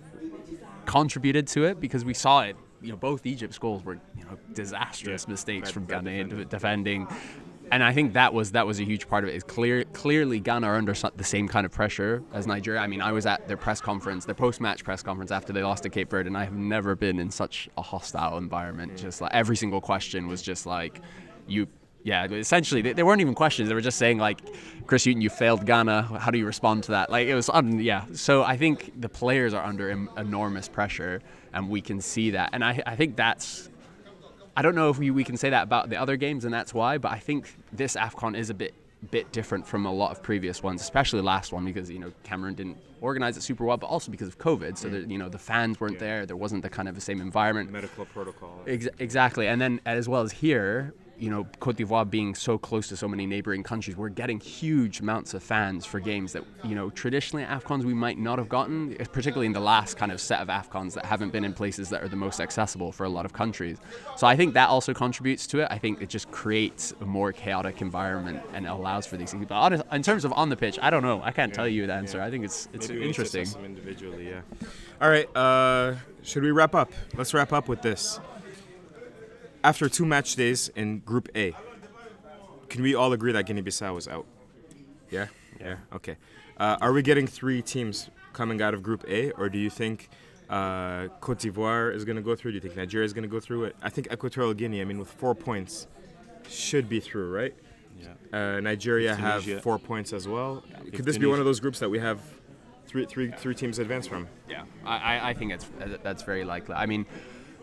contributed 0.86 1.48
to 1.48 1.66
it 1.66 1.80
because 1.80 2.06
we 2.06 2.14
saw 2.14 2.42
it. 2.42 2.56
You 2.82 2.92
know, 2.92 2.98
both 2.98 3.26
Egypt's 3.26 3.58
goals 3.58 3.84
were 3.84 3.96
you 4.18 4.24
know 4.26 4.38
disastrous 4.54 5.26
Yeah, 5.28 5.32
mistakes 5.32 5.70
bad- 5.70 5.74
from 5.74 5.84
bad 5.86 6.06
Ghana 6.06 6.24
defending. 6.24 6.48
defending. 6.48 7.08
And 7.72 7.84
I 7.84 7.94
think 7.94 8.14
that 8.14 8.32
was 8.32 8.52
that 8.52 8.68
was 8.68 8.80
a 8.80 8.84
huge 8.84 9.08
part 9.08 9.24
of 9.24 9.30
it. 9.32 9.36
Is 9.36 9.44
clear 9.44 9.84
clearly 9.86 10.40
Ghana 10.40 10.68
are 10.68 10.76
under 10.76 10.94
the 10.94 11.24
same 11.24 11.48
kind 11.48 11.66
of 11.66 11.72
pressure 11.72 12.22
as 12.32 12.46
Nigeria. 12.46 12.80
I 12.80 12.86
mean, 12.86 13.02
I 13.02 13.12
was 13.12 13.26
at 13.26 13.48
their 13.48 13.58
press 13.58 13.82
conference, 13.82 14.26
their 14.26 14.36
post-match 14.36 14.84
press 14.84 15.02
conference 15.02 15.32
after 15.32 15.52
they 15.52 15.64
lost 15.64 15.82
to 15.84 15.90
Cape 15.90 16.12
Verde, 16.12 16.28
and 16.28 16.38
I 16.38 16.44
have 16.44 16.54
never 16.56 16.96
been 16.96 17.20
in 17.20 17.32
such 17.32 17.68
a 17.76 17.82
hostile 17.82 18.38
environment. 18.38 18.96
Just 18.98 19.20
like 19.20 19.34
every 19.34 19.56
single 19.56 19.82
question 19.82 20.28
was 20.28 20.42
just 20.44 20.66
like, 20.68 21.02
you. 21.48 21.68
Yeah, 22.06 22.26
essentially, 22.26 22.84
they, 22.84 22.94
they 22.94 23.02
weren't 23.02 23.20
even 23.22 23.34
questions. 23.34 23.68
They 23.68 23.74
were 23.74 23.82
just 23.82 23.98
saying 23.98 24.20
like, 24.20 24.40
Chris 24.86 25.06
Hughton, 25.06 25.22
you 25.22 25.30
failed 25.32 25.66
Ghana. 25.66 26.04
How 26.20 26.30
do 26.30 26.38
you 26.38 26.46
respond 26.46 26.84
to 26.84 26.92
that? 26.92 27.10
Like 27.10 27.28
it 27.28 27.34
was, 27.34 27.50
un- 27.50 27.80
yeah. 27.80 28.06
So 28.14 28.44
I 28.44 28.58
think 28.58 29.02
the 29.02 29.10
players 29.10 29.56
are 29.56 29.66
under 29.66 29.90
em- 29.90 30.10
enormous 30.16 30.70
pressure, 30.70 31.22
and 31.52 31.68
we 31.68 31.82
can 31.82 32.00
see 32.00 32.30
that. 32.30 32.52
And 32.54 32.64
I, 32.64 32.82
I 32.86 32.96
think 32.96 33.16
that's 33.16 33.72
I 34.56 34.62
don't 34.62 34.76
know 34.76 34.90
if 34.90 34.98
we, 35.00 35.10
we 35.12 35.24
can 35.24 35.36
say 35.36 35.50
that 35.50 35.64
about 35.64 35.90
the 35.90 35.98
other 35.98 36.16
games, 36.16 36.46
and 36.46 36.54
that's 36.54 36.74
why. 36.74 36.98
But 36.98 37.12
I 37.12 37.20
think 37.20 37.54
this 37.74 37.96
Afcon 37.96 38.38
is 38.38 38.50
a 38.50 38.54
bit 38.54 38.74
bit 39.12 39.32
different 39.32 39.68
from 39.68 39.86
a 39.86 39.92
lot 39.92 40.12
of 40.12 40.24
previous 40.24 40.64
ones, 40.64 40.82
especially 40.82 41.22
last 41.22 41.52
one 41.52 41.66
because 41.66 41.90
you 41.90 42.00
know 42.00 42.12
Cameroon 42.24 42.56
didn't 42.56 42.78
organize 43.02 43.36
it 43.36 43.42
super 43.42 43.66
well, 43.66 43.78
but 43.78 43.88
also 43.88 44.12
because 44.12 44.28
of 44.28 44.38
COVID. 44.38 44.78
So 44.78 44.90
that 44.90 45.10
you 45.10 45.18
know 45.18 45.28
the 45.28 45.40
fans 45.40 45.80
weren't 45.80 46.00
there. 46.00 46.26
There 46.26 46.38
wasn't 46.38 46.62
the 46.62 46.70
kind 46.70 46.88
of 46.88 46.96
the 46.96 47.02
same 47.02 47.20
environment. 47.20 47.72
Medical 47.72 48.06
protocol. 48.06 48.62
Ex- 48.68 48.88
exactly. 49.00 49.48
And 49.48 49.60
then 49.60 49.82
as 49.86 50.08
well 50.08 50.22
as 50.22 50.32
here, 50.32 50.94
you 51.18 51.30
know, 51.30 51.48
Cote 51.60 51.78
d'Ivoire 51.78 52.10
being 52.10 52.36
so 52.36 52.58
close 52.58 52.88
to 52.90 52.98
so 52.98 53.08
many 53.08 53.26
neighboring 53.26 53.64
countries, 53.64 53.96
we're 53.96 54.10
getting 54.10 54.40
huge 54.40 55.00
amounts 55.00 55.34
of 55.34 55.44
fans 55.44 55.86
for 55.86 56.00
games 56.00 56.34
that, 56.34 56.44
you 56.64 56.76
know, 56.76 56.90
traditionally 56.90 57.44
at 57.44 57.64
AFCONs 57.64 57.84
we 57.84 57.94
might 57.94 58.18
not 58.18 58.38
have 58.38 58.50
gotten, 58.50 58.96
particularly 59.12 59.46
in 59.46 59.54
the 59.54 59.60
last 59.60 59.98
kind 59.98 60.12
of 60.12 60.20
set 60.20 60.42
of 60.42 60.48
AFCONs 60.48 60.94
that 60.94 61.06
haven't 61.06 61.32
been 61.32 61.46
in 61.46 61.54
places 61.54 61.90
that 61.90 62.04
are 62.04 62.08
the 62.08 62.16
most 62.16 62.40
accessible 62.40 62.92
for 62.92 63.06
a 63.06 63.10
lot 63.10 63.26
of 63.26 63.34
countries. 63.34 63.78
So 64.18 64.28
I 64.28 64.36
think 64.36 64.54
that 64.54 64.70
also 64.70 64.94
contributes 64.94 65.48
to 65.48 65.60
it. 65.60 65.68
I 65.72 65.78
think 65.78 66.02
it 66.02 66.10
just 66.10 66.30
creates 66.32 66.94
a 67.02 67.06
more 67.06 67.32
chaotic 67.32 67.82
environment 67.82 68.42
and 68.54 68.68
allows 68.68 69.06
for 69.06 69.18
these 69.18 69.32
things. 69.32 69.46
But 69.48 69.56
honest, 69.56 69.84
in 69.92 70.04
terms 70.04 70.26
of 70.26 70.34
on 70.34 70.50
the 70.50 70.58
pitch, 70.58 70.78
I 70.82 70.90
don't 70.90 71.04
know. 71.04 71.22
I 71.24 71.32
can't 71.32 71.54
tell 71.54 71.68
you 71.68 71.88
the 71.88 71.94
answer. 71.94 72.22
I 72.22 72.30
think 72.30 72.44
it's 72.44 72.68
it's 72.74 72.90
Maybe 72.90 73.00
we 73.00 73.08
need 73.08 73.16
to 73.16 73.22
interesting. 73.22 73.66
individually, 73.66 74.30
yeah. 74.30 74.42
All 75.02 75.10
right, 75.10 75.34
uh, 75.36 75.96
should 76.24 76.44
we 76.44 76.52
wrap 76.52 76.76
up? 76.76 76.92
Let's 77.16 77.34
wrap 77.34 77.54
up 77.54 77.68
with 77.68 77.82
this. 77.82 78.20
After 79.66 79.90
two 79.90 80.06
match 80.06 80.36
days 80.36 80.70
in 80.76 81.00
Group 81.00 81.28
A, 81.36 81.52
can 82.70 82.84
we 82.84 82.94
all 82.94 83.14
agree 83.14 83.32
that 83.32 83.48
Guinea-Bissau 83.48 83.96
was 83.96 84.08
out? 84.08 84.28
Yeah. 85.10 85.26
Yeah. 85.60 85.78
Okay. 85.92 86.18
Uh, 86.58 86.78
are 86.82 86.94
we 86.94 87.02
getting 87.02 87.26
three 87.26 87.64
teams 87.64 88.12
coming 88.32 88.62
out 88.62 88.76
of 88.76 88.84
Group 88.84 89.04
A, 89.08 89.32
or 89.32 89.50
do 89.50 89.58
you 89.58 89.72
think 89.72 90.10
uh, 90.52 91.08
Cote 91.20 91.40
d'Ivoire 91.40 91.92
is 91.96 92.06
going 92.06 92.16
to 92.16 92.22
go 92.22 92.36
through? 92.36 92.52
Do 92.52 92.56
you 92.58 92.62
think 92.62 92.76
Nigeria 92.76 93.06
is 93.06 93.14
going 93.14 93.24
to 93.24 93.28
go 93.28 93.40
through 93.40 93.64
it? 93.64 93.76
I 93.82 93.90
think 93.90 94.08
Equatorial 94.14 94.54
Guinea. 94.54 94.82
I 94.82 94.86
mean, 94.86 95.00
with 95.00 95.10
four 95.10 95.34
points, 95.34 95.88
should 96.48 96.88
be 96.88 97.00
through, 97.00 97.32
right? 97.36 97.56
Yeah. 98.00 98.58
Uh, 98.58 98.60
Nigeria 98.60 99.16
have 99.16 99.46
four 99.64 99.80
points 99.80 100.14
as 100.14 100.28
well. 100.28 100.64
Could 100.94 101.06
this 101.06 101.18
be 101.18 101.26
one 101.26 101.40
of 101.40 101.46
those 101.46 101.60
groups 101.60 101.80
that 101.80 101.90
we 101.90 101.98
have 101.98 102.20
three, 102.86 103.08
three, 103.08 103.32
three 103.32 103.56
teams 103.56 103.80
advance 103.80 104.06
from? 104.06 104.28
Yeah, 104.48 104.66
I, 104.86 105.32
I- 105.32 105.34
think 105.34 105.54
it's 105.54 105.66
that's 106.04 106.22
very 106.22 106.44
likely. 106.46 106.76
I 106.76 106.86
mean, 106.86 107.08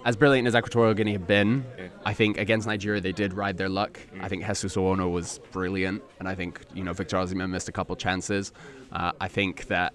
as 0.04 0.16
brilliant 0.16 0.49
as 0.49 0.54
Equatorial 0.54 0.94
Guinea 0.94 1.12
have 1.12 1.26
been, 1.26 1.64
Yeah. 1.78 1.88
I 2.04 2.14
think 2.14 2.38
against 2.38 2.66
Nigeria 2.66 3.00
they 3.00 3.12
did 3.12 3.32
ride 3.35 3.56
their 3.56 3.68
luck. 3.68 3.99
I 4.21 4.28
think 4.28 4.44
Jesus 4.47 4.76
Owono 4.76 5.11
was 5.12 5.40
brilliant, 5.52 6.02
and 6.18 6.28
I 6.28 6.35
think 6.35 6.61
you 6.75 6.82
know 6.85 6.92
Victor 6.92 7.16
Osimhen 7.16 7.50
missed 7.50 7.68
a 7.68 7.73
couple 7.73 7.94
chances. 7.97 8.52
Uh, 8.92 9.12
I 9.21 9.28
think 9.28 9.66
that 9.68 9.94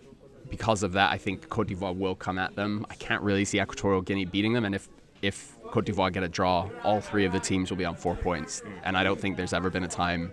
because 0.49 0.81
of 0.83 0.93
that, 0.93 1.11
I 1.11 1.17
think 1.17 1.49
Cote 1.49 1.67
d'Ivoire 1.67 1.95
will 1.95 2.15
come 2.15 2.37
at 2.39 2.55
them. 2.55 2.85
I 2.89 2.95
can't 2.95 3.21
really 3.21 3.43
see 3.45 3.59
Equatorial 3.59 4.01
Guinea 4.01 4.25
beating 4.25 4.53
them, 4.53 4.65
and 4.65 4.73
if 4.75 4.87
if 5.21 5.57
Cote 5.71 5.85
d'Ivoire 5.85 6.13
get 6.13 6.23
a 6.23 6.29
draw, 6.29 6.69
all 6.83 7.01
three 7.01 7.25
of 7.25 7.31
the 7.33 7.39
teams 7.39 7.69
will 7.69 7.77
be 7.77 7.85
on 7.85 7.95
four 7.95 8.15
points, 8.15 8.61
and 8.83 8.95
I 8.97 9.03
don't 9.03 9.19
think 9.19 9.35
there's 9.35 9.53
ever 9.53 9.69
been 9.69 9.83
a 9.83 9.87
time. 9.87 10.31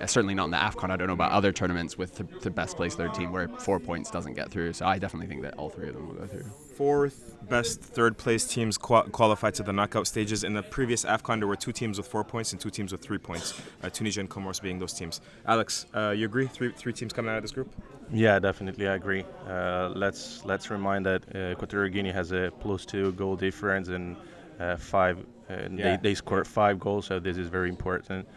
uh, 0.00 0.06
Certainly 0.06 0.34
not 0.34 0.46
in 0.46 0.50
the 0.50 0.56
AFCON. 0.58 0.90
I 0.90 0.96
don't 0.96 1.06
know 1.06 1.12
about 1.14 1.32
other 1.32 1.52
tournaments 1.52 1.96
with 1.96 2.16
the, 2.16 2.24
the 2.42 2.50
best 2.50 2.76
placed 2.76 2.96
third 2.98 3.14
team 3.14 3.32
where 3.32 3.48
four 3.48 3.80
points 3.80 4.10
doesn't 4.10 4.34
get 4.34 4.50
through. 4.50 4.72
So 4.74 4.86
I 4.86 4.98
definitely 4.98 5.28
think 5.28 5.42
that 5.42 5.54
all 5.54 5.70
three 5.70 5.88
of 5.88 5.94
them 5.94 6.06
will 6.08 6.14
go 6.16 6.26
through. 6.26 6.44
Fourth 6.78 7.34
best 7.48 7.80
third 7.80 8.16
place 8.16 8.44
teams 8.46 8.78
qua- 8.78 9.02
qualified 9.10 9.52
to 9.54 9.64
the 9.64 9.72
knockout 9.72 10.06
stages. 10.06 10.44
In 10.44 10.54
the 10.54 10.62
previous 10.62 11.04
AFCON, 11.04 11.40
there 11.40 11.48
were 11.48 11.56
two 11.56 11.72
teams 11.72 11.98
with 11.98 12.06
four 12.06 12.22
points 12.22 12.52
and 12.52 12.60
two 12.60 12.70
teams 12.70 12.92
with 12.92 13.00
three 13.00 13.18
points. 13.18 13.60
Uh, 13.82 13.90
Tunisia 13.90 14.20
and 14.20 14.30
Comoros 14.30 14.62
being 14.62 14.78
those 14.78 14.92
teams. 14.92 15.20
Alex, 15.44 15.86
uh, 15.92 16.10
you 16.10 16.24
agree? 16.24 16.46
Three, 16.46 16.70
three 16.70 16.92
teams 16.92 17.12
coming 17.12 17.32
out 17.32 17.38
of 17.38 17.42
this 17.42 17.50
group? 17.50 17.68
Yeah, 18.12 18.38
definitely, 18.38 18.86
I 18.86 18.94
agree. 18.94 19.24
Uh, 19.48 19.90
let's 19.96 20.44
let's 20.44 20.70
remind 20.70 21.04
that 21.06 21.24
uh, 21.34 21.50
Equatorial 21.54 21.92
Guinea 21.92 22.12
has 22.12 22.30
a 22.30 22.52
plus 22.60 22.86
two 22.86 23.10
goal 23.14 23.34
difference 23.34 23.88
and 23.88 24.14
uh, 24.60 24.76
five. 24.76 25.18
Uh, 25.50 25.54
Yeah. 25.74 25.96
they, 25.96 26.10
they 26.10 26.14
scored 26.14 26.46
five 26.46 26.78
goals, 26.78 27.06
so 27.06 27.18
this 27.18 27.38
is 27.38 27.48
very 27.48 27.70
important. 27.70 28.28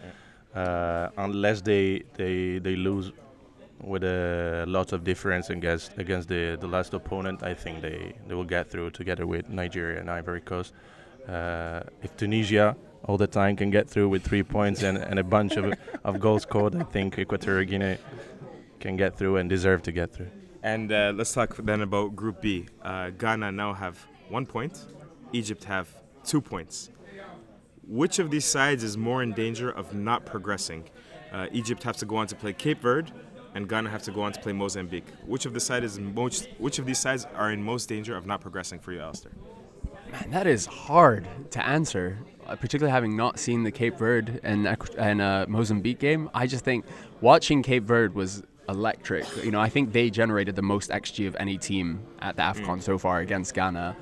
Uh, 0.56 1.10
unless 1.18 1.62
they 1.62 2.02
they 2.16 2.58
they 2.58 2.76
lose 2.76 3.12
with 3.84 4.04
a 4.04 4.66
lot 4.68 4.94
of 4.94 5.04
difference 5.04 5.50
against 5.50 5.98
against 5.98 6.28
the, 6.30 6.58
the 6.60 6.68
last 6.68 6.94
opponent, 6.94 7.44
I 7.44 7.54
think 7.54 7.82
they, 7.82 8.14
they 8.28 8.36
will 8.36 8.44
get 8.44 8.70
through 8.70 8.92
together 8.92 9.26
with 9.26 9.50
Nigeria 9.50 10.00
and 10.00 10.10
Ivory 10.10 10.42
Coast. 10.42 10.74
Uh, 11.28 11.82
if 12.02 12.16
Tunisia 12.18 12.76
all 13.06 13.18
the 13.18 13.28
time 13.28 13.56
can 13.56 13.70
get 13.70 13.90
through 13.90 14.10
with 14.10 14.24
three 14.24 14.44
points 14.44 14.84
and, 14.84 14.98
and 14.98 15.20
a 15.20 15.24
bunch 15.24 15.56
of, 15.56 15.74
of 16.04 16.20
goals 16.20 16.44
scored, 16.44 16.76
I 16.76 16.84
think 16.84 17.18
Equatorial 17.18 17.66
Guinea 17.66 17.98
can 18.80 18.96
get 18.96 19.18
through 19.18 19.38
and 19.38 19.50
deserve 19.50 19.82
to 19.84 19.92
get 19.92 20.14
through. 20.14 20.30
And 20.64 20.92
uh, 20.92 21.14
let's 21.16 21.34
talk 21.34 21.56
then 21.58 21.82
about 21.82 22.16
Group 22.16 22.42
B. 22.42 22.68
Uh, 22.84 23.10
Ghana 23.12 23.52
now 23.52 23.74
have 23.74 24.06
one 24.30 24.46
point, 24.46 24.86
Egypt 25.34 25.64
have 25.64 25.88
two 26.24 26.42
points. 26.42 26.90
Which 27.88 28.20
of 28.20 28.30
these 28.32 28.46
sides 28.46 28.84
is 28.84 28.96
more 28.96 29.22
in 29.24 29.34
danger 29.34 29.70
of 29.70 29.94
not 29.94 30.26
progressing? 30.26 30.90
Uh, 31.32 31.48
Egypt 31.52 31.84
has 31.84 31.98
to 31.98 32.06
go 32.06 32.18
on 32.18 32.28
to 32.28 32.36
play 32.36 32.54
Cape 32.54 32.82
Verde, 32.82 33.12
and 33.56 33.68
Ghana 33.68 33.90
have 33.90 34.04
to 34.04 34.12
go 34.12 34.22
on 34.22 34.34
to 34.34 34.40
play 34.40 34.54
Mozambique. 34.54 35.06
Which 35.26 35.46
of 35.46 35.54
the 35.54 35.60
side 35.60 35.84
is 35.84 36.00
most? 36.00 36.48
Which 36.58 36.80
of 36.80 36.86
these 36.86 37.00
sides 37.00 37.26
are 37.36 37.52
in 37.52 37.64
most 37.64 37.90
danger 37.90 38.16
of 38.16 38.26
not 38.26 38.42
progressing 38.42 38.80
for 38.80 38.92
you, 38.92 39.00
Alasdair? 39.00 39.32
Man, 40.12 40.32
that 40.32 40.48
is 40.48 40.66
hard 40.66 41.28
to 41.52 41.66
answer, 41.66 42.18
uh, 42.48 42.56
particularly 42.56 42.92
having 42.92 43.16
not 43.16 43.40
seen 43.40 43.64
the 43.64 43.72
Cape 43.72 43.98
Verde 43.98 44.40
and 44.44 44.68
and 44.98 45.22
uh, 45.22 45.46
Mozambique 45.48 46.00
game. 46.00 46.30
I 46.34 46.48
just 46.48 46.66
think 46.66 46.86
watching 47.22 47.64
Cape 47.64 47.84
Verde 47.84 48.14
was 48.14 48.44
electric. 48.70 49.26
You 49.44 49.52
know, 49.52 49.60
I 49.60 49.70
think 49.70 49.92
they 49.92 50.10
generated 50.10 50.56
the 50.56 50.62
most 50.62 50.90
XG 50.90 51.28
of 51.28 51.36
any 51.40 51.58
team 51.58 52.02
at 52.20 52.36
the 52.36 52.42
AFCON 52.42 52.82
so 52.82 52.98
far 52.98 53.20
against 53.20 53.54
Ghana. 53.54 53.96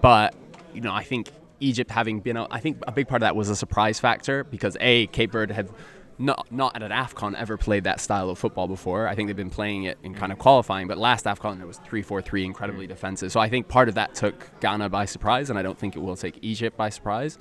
But, 0.00 0.34
you 0.74 0.80
know, 0.80 0.92
I 0.92 1.04
think 1.04 1.30
Egypt 1.60 1.90
having 1.90 2.20
been 2.20 2.36
I 2.36 2.60
think 2.60 2.78
a 2.86 2.92
big 2.92 3.08
part 3.08 3.22
of 3.22 3.26
that 3.26 3.36
was 3.36 3.48
a 3.48 3.56
surprise 3.56 3.98
factor 3.98 4.44
because 4.44 4.76
A, 4.80 5.06
Cape 5.08 5.32
Verde 5.32 5.54
have 5.54 5.70
not 6.18 6.50
not 6.50 6.76
at 6.76 6.82
an 6.82 6.90
AFCON 6.90 7.34
ever 7.34 7.56
played 7.56 7.84
that 7.84 8.00
style 8.00 8.30
of 8.30 8.38
football 8.38 8.68
before. 8.68 9.08
I 9.08 9.14
think 9.14 9.28
they've 9.28 9.36
been 9.36 9.50
playing 9.50 9.84
it 9.84 9.98
in 10.02 10.14
kind 10.14 10.32
of 10.32 10.38
qualifying, 10.38 10.88
but 10.88 10.98
last 10.98 11.24
AFCON 11.24 11.60
it 11.60 11.66
was 11.66 11.78
3-4-3 11.80 12.44
incredibly 12.44 12.86
mm. 12.86 12.88
defensive. 12.88 13.32
So 13.32 13.40
I 13.40 13.48
think 13.48 13.68
part 13.68 13.88
of 13.88 13.94
that 13.96 14.14
took 14.14 14.60
Ghana 14.60 14.88
by 14.88 15.04
surprise 15.04 15.50
and 15.50 15.58
I 15.58 15.62
don't 15.62 15.78
think 15.78 15.96
it 15.96 16.00
will 16.00 16.16
take 16.16 16.38
Egypt 16.42 16.76
by 16.76 16.88
surprise. 16.88 17.38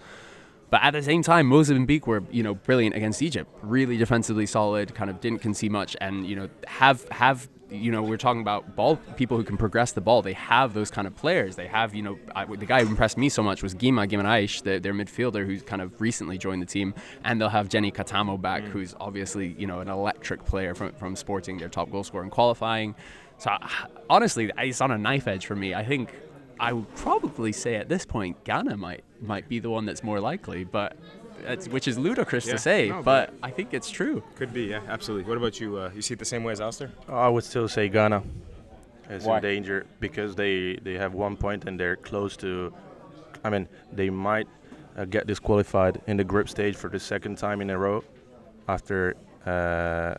But 0.70 0.84
at 0.84 0.92
the 0.92 1.04
same 1.04 1.22
time, 1.22 1.48
Mozambique 1.48 2.08
were 2.08 2.24
you 2.32 2.44
know 2.44 2.56
brilliant 2.56 2.96
against 2.96 3.22
Egypt, 3.22 3.50
really 3.62 3.98
defensively 3.98 4.46
solid, 4.46 4.96
kind 4.96 5.10
of 5.10 5.22
didn't 5.22 5.40
concede 5.40 5.72
much, 5.72 5.96
and 6.02 6.26
you 6.26 6.36
know 6.36 6.50
have 6.68 7.08
have 7.10 7.48
you 7.70 7.92
know 7.92 8.04
we're 8.04 8.18
talking 8.18 8.42
about 8.42 8.76
ball 8.76 8.98
people 9.16 9.38
who 9.38 9.44
can 9.44 9.58
progress 9.58 9.92
the 9.92 10.02
ball. 10.02 10.22
They 10.22 10.34
have 10.34 10.74
those 10.74 10.92
kind 10.92 11.08
of 11.08 11.16
players. 11.16 11.56
They 11.56 11.68
have 11.68 11.96
you 11.96 12.04
know 12.04 12.20
I, 12.36 12.46
the 12.46 12.66
guy 12.66 12.84
who 12.84 12.90
impressed 12.90 13.18
me 13.18 13.30
so 13.30 13.42
much 13.42 13.64
was 13.64 13.74
Gima 13.74 14.08
Gimenaish, 14.08 14.64
the, 14.64 14.80
their 14.80 14.94
midfielder 14.94 15.46
who's 15.46 15.64
kind 15.64 15.82
of 15.82 16.00
recently 16.00 16.38
joined 16.38 16.62
the 16.62 16.68
team, 16.68 16.94
and 17.24 17.40
they'll 17.40 17.50
have 17.50 17.70
Geny 17.70 17.92
Catamo 17.92 18.40
back, 18.40 18.64
mm. 18.64 18.68
who's 18.68 18.96
obviously 19.00 19.56
you 19.58 19.68
know 19.68 19.80
an 19.80 19.90
electric 19.90 20.46
player 20.46 20.76
from 20.76 20.92
from 20.94 21.16
Sporting, 21.16 21.58
their 21.58 21.70
top 21.70 21.90
goal 21.92 22.04
scorer 22.04 22.24
in 22.24 22.30
qualifying. 22.30 22.96
So 23.38 23.50
I- 23.52 23.88
honestly, 24.10 24.52
it's 24.58 24.82
on 24.82 24.92
a 24.92 24.98
knife 24.98 25.28
edge 25.28 25.46
for 25.46 25.56
me. 25.56 25.74
I 25.74 25.84
think 25.84 26.14
I 26.60 26.74
would 26.74 26.94
probably 26.96 27.52
say 27.52 27.76
at 27.76 27.90
this 27.90 28.06
point 28.06 28.44
Ghana 28.44 28.78
might 28.78 29.04
might 29.22 29.50
be 29.50 29.60
the 29.60 29.70
one 29.70 29.86
that's 29.86 30.04
more 30.04 30.20
likely, 30.20 30.64
but 30.64 30.98
which 31.70 31.88
is 31.88 31.98
ludicrous 31.98 32.46
Yeah, 32.46 32.54
to 32.54 32.58
say, 32.60 32.90
no, 32.90 33.02
but 33.04 33.34
I 33.42 33.52
think 33.52 33.74
it's 33.74 33.90
true. 33.90 34.24
Could 34.36 34.54
be, 34.54 34.64
yeah, 34.66 34.82
absolutely. 34.88 35.28
What 35.30 35.38
about 35.38 35.60
you? 35.60 35.78
Uh, 35.78 35.92
you 35.96 36.02
see 36.02 36.14
it 36.14 36.20
the 36.20 36.26
same 36.26 36.44
way 36.44 36.54
as 36.54 36.60
Alasdair? 36.60 36.90
I 37.08 37.30
would 37.30 37.44
still 37.44 37.68
say 37.68 37.90
Ghana 37.90 38.24
is 39.10 39.24
Why? 39.24 39.38
in 39.38 39.44
danger 39.44 39.86
because 40.00 40.36
they, 40.36 40.76
they 40.82 40.94
have 40.94 41.14
one 41.14 41.36
point 41.38 41.66
and 41.66 41.80
they're 41.80 41.96
close 41.96 42.36
to. 42.38 42.74
I 43.44 43.50
mean, 43.50 43.68
they 43.94 44.10
might 44.10 44.48
uh, 44.98 45.06
get 45.06 45.28
disqualified 45.28 46.02
in 46.08 46.18
the 46.18 46.24
group 46.24 46.50
stage 46.50 46.76
for 46.76 46.90
the 46.90 47.00
second 47.00 47.38
time 47.38 47.62
in 47.62 47.70
a 47.70 47.78
row 47.78 48.04
after 48.68 49.16
uh, 49.46 50.16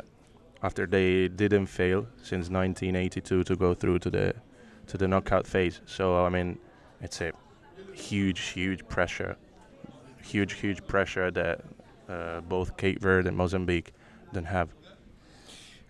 after 0.62 0.87
they 0.87 1.29
didn't 1.29 1.67
fail 1.67 2.07
since 2.23 2.49
1982 2.49 3.45
to 3.45 3.57
go 3.57 3.75
through 3.75 3.99
to 4.01 4.11
the 4.11 4.35
to 4.87 4.97
the 4.97 5.09
knockout 5.09 5.47
phase. 5.47 5.81
So 5.87 6.25
I 6.25 6.29
mean, 6.29 6.59
it's 7.01 7.21
a 7.21 7.33
huge, 7.93 8.41
huge 8.41 8.87
pressure, 8.89 9.37
huge, 10.27 10.55
huge 10.55 10.87
pressure 10.87 11.31
that 11.31 11.61
uh, 12.09 12.41
both 12.43 12.77
Cape 12.77 13.01
Verde 13.01 13.29
and 13.29 13.37
Mozambique 13.37 13.93
don't 14.33 14.45
have. 14.45 14.69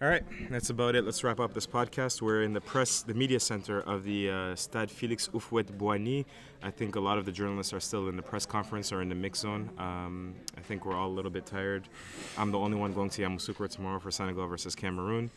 All 0.02 0.08
right, 0.08 0.22
that's 0.50 0.68
about 0.68 0.94
it. 0.94 1.06
Let's 1.06 1.24
wrap 1.24 1.40
up 1.40 1.54
this 1.54 1.66
podcast. 1.66 2.20
We're 2.20 2.42
in 2.42 2.52
the 2.52 2.60
press, 2.60 3.00
the 3.00 3.14
media 3.14 3.40
center 3.40 3.80
of 3.80 4.04
the 4.04 4.28
uh, 4.28 4.54
Stade 4.54 4.90
Félix 4.90 5.30
Houphouët-Boigny. 5.30 6.26
I 6.62 6.70
think 6.70 6.96
a 6.96 7.00
lot 7.00 7.16
of 7.16 7.24
the 7.24 7.32
journalists 7.32 7.72
are 7.72 7.80
still 7.80 8.08
in 8.08 8.16
the 8.16 8.22
press 8.22 8.44
conference 8.44 8.92
or 8.92 9.00
in 9.00 9.08
the 9.08 9.14
mix 9.14 9.38
zone. 9.38 9.70
Um, 9.78 10.34
I 10.58 10.60
think 10.60 10.84
we're 10.84 10.96
all 10.96 11.08
a 11.08 11.16
little 11.18 11.30
bit 11.30 11.46
tired. 11.46 11.88
I'm 12.36 12.50
the 12.50 12.58
only 12.58 12.76
one 12.76 12.92
going 12.92 13.08
to 13.08 13.22
Yamoussoukro 13.22 13.70
tomorrow 13.70 13.98
for 13.98 14.10
Senegal 14.10 14.46
versus 14.46 14.74
Cameroon. 14.74 15.30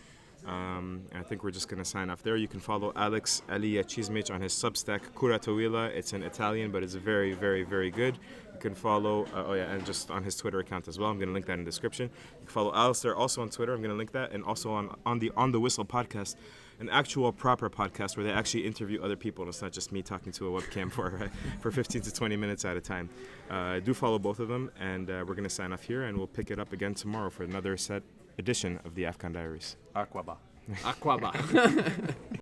Um, 0.45 1.03
I 1.15 1.21
think 1.21 1.43
we're 1.43 1.51
just 1.51 1.67
going 1.69 1.81
to 1.81 1.89
sign 1.89 2.09
off 2.09 2.23
there. 2.23 2.35
You 2.35 2.47
can 2.47 2.59
follow 2.59 2.91
Alex 2.95 3.41
Ali 3.49 3.73
Cizmic 3.75 4.33
on 4.33 4.41
his 4.41 4.53
Substack, 4.53 5.01
Kuratawila. 5.15 5.89
It's 5.89 6.13
in 6.13 6.23
Italian, 6.23 6.71
but 6.71 6.83
it's 6.83 6.95
very, 6.95 7.33
very, 7.33 7.63
very 7.63 7.91
good. 7.91 8.17
You 8.59 8.71
can 8.71 8.75
follow, 8.75 9.23
uh, 9.33 9.45
oh 9.47 9.53
yeah, 9.53 9.71
and 9.71 9.85
just 9.85 10.11
on 10.11 10.21
his 10.21 10.35
Twitter 10.35 10.59
account 10.59 10.89
as 10.89 10.99
well. 10.99 11.09
I'm 11.09 11.15
going 11.15 11.29
to 11.29 11.33
link 11.33 11.45
that 11.45 11.53
in 11.53 11.59
the 11.59 11.71
description. 11.71 12.09
You 12.09 12.39
can 12.39 12.47
follow 12.47 12.73
Alasdair 12.73 13.15
also 13.15 13.41
on 13.41 13.47
Twitter. 13.47 13.73
I'm 13.73 13.79
going 13.81 13.91
to 13.91 13.97
link 13.97 14.11
that, 14.11 14.33
and 14.33 14.43
also 14.43 14.73
on, 14.73 14.93
on 15.05 15.19
the 15.19 15.31
On 15.37 15.53
the 15.53 15.61
Whistle 15.61 15.85
podcast, 15.85 16.35
an 16.81 16.89
actual 16.89 17.31
proper 17.31 17.69
podcast 17.69 18.17
where 18.17 18.25
they 18.25 18.33
actually 18.33 18.67
interview 18.67 19.01
other 19.01 19.15
people. 19.15 19.45
And 19.45 19.49
it's 19.49 19.61
not 19.61 19.71
just 19.71 19.93
me 19.93 20.01
talking 20.01 20.33
to 20.33 20.53
a 20.53 20.61
webcam 20.61 20.91
for 20.95 21.09
right, 21.09 21.31
for 21.61 21.71
15 21.71 22.01
to 22.01 22.13
20 22.13 22.35
minutes 22.35 22.65
at 22.65 22.75
a 22.75 22.81
time. 22.81 23.09
Uh, 23.49 23.79
do 23.79 23.93
follow 23.93 24.19
both 24.19 24.41
of 24.41 24.49
them, 24.49 24.69
and 24.77 25.09
uh, 25.09 25.23
we're 25.25 25.35
going 25.35 25.45
to 25.45 25.49
sign 25.49 25.71
off 25.71 25.83
here, 25.83 26.03
and 26.03 26.17
we'll 26.17 26.27
pick 26.27 26.51
it 26.51 26.59
up 26.59 26.73
again 26.73 26.93
tomorrow 26.93 27.29
for 27.29 27.43
another 27.43 27.77
set 27.77 28.03
edition 28.37 28.77
of 28.83 28.93
the 28.93 29.03
AFCON 29.03 29.31
Diaries. 29.31 29.77
Akwaba. 29.95 30.35
Akwaba. 30.83 32.13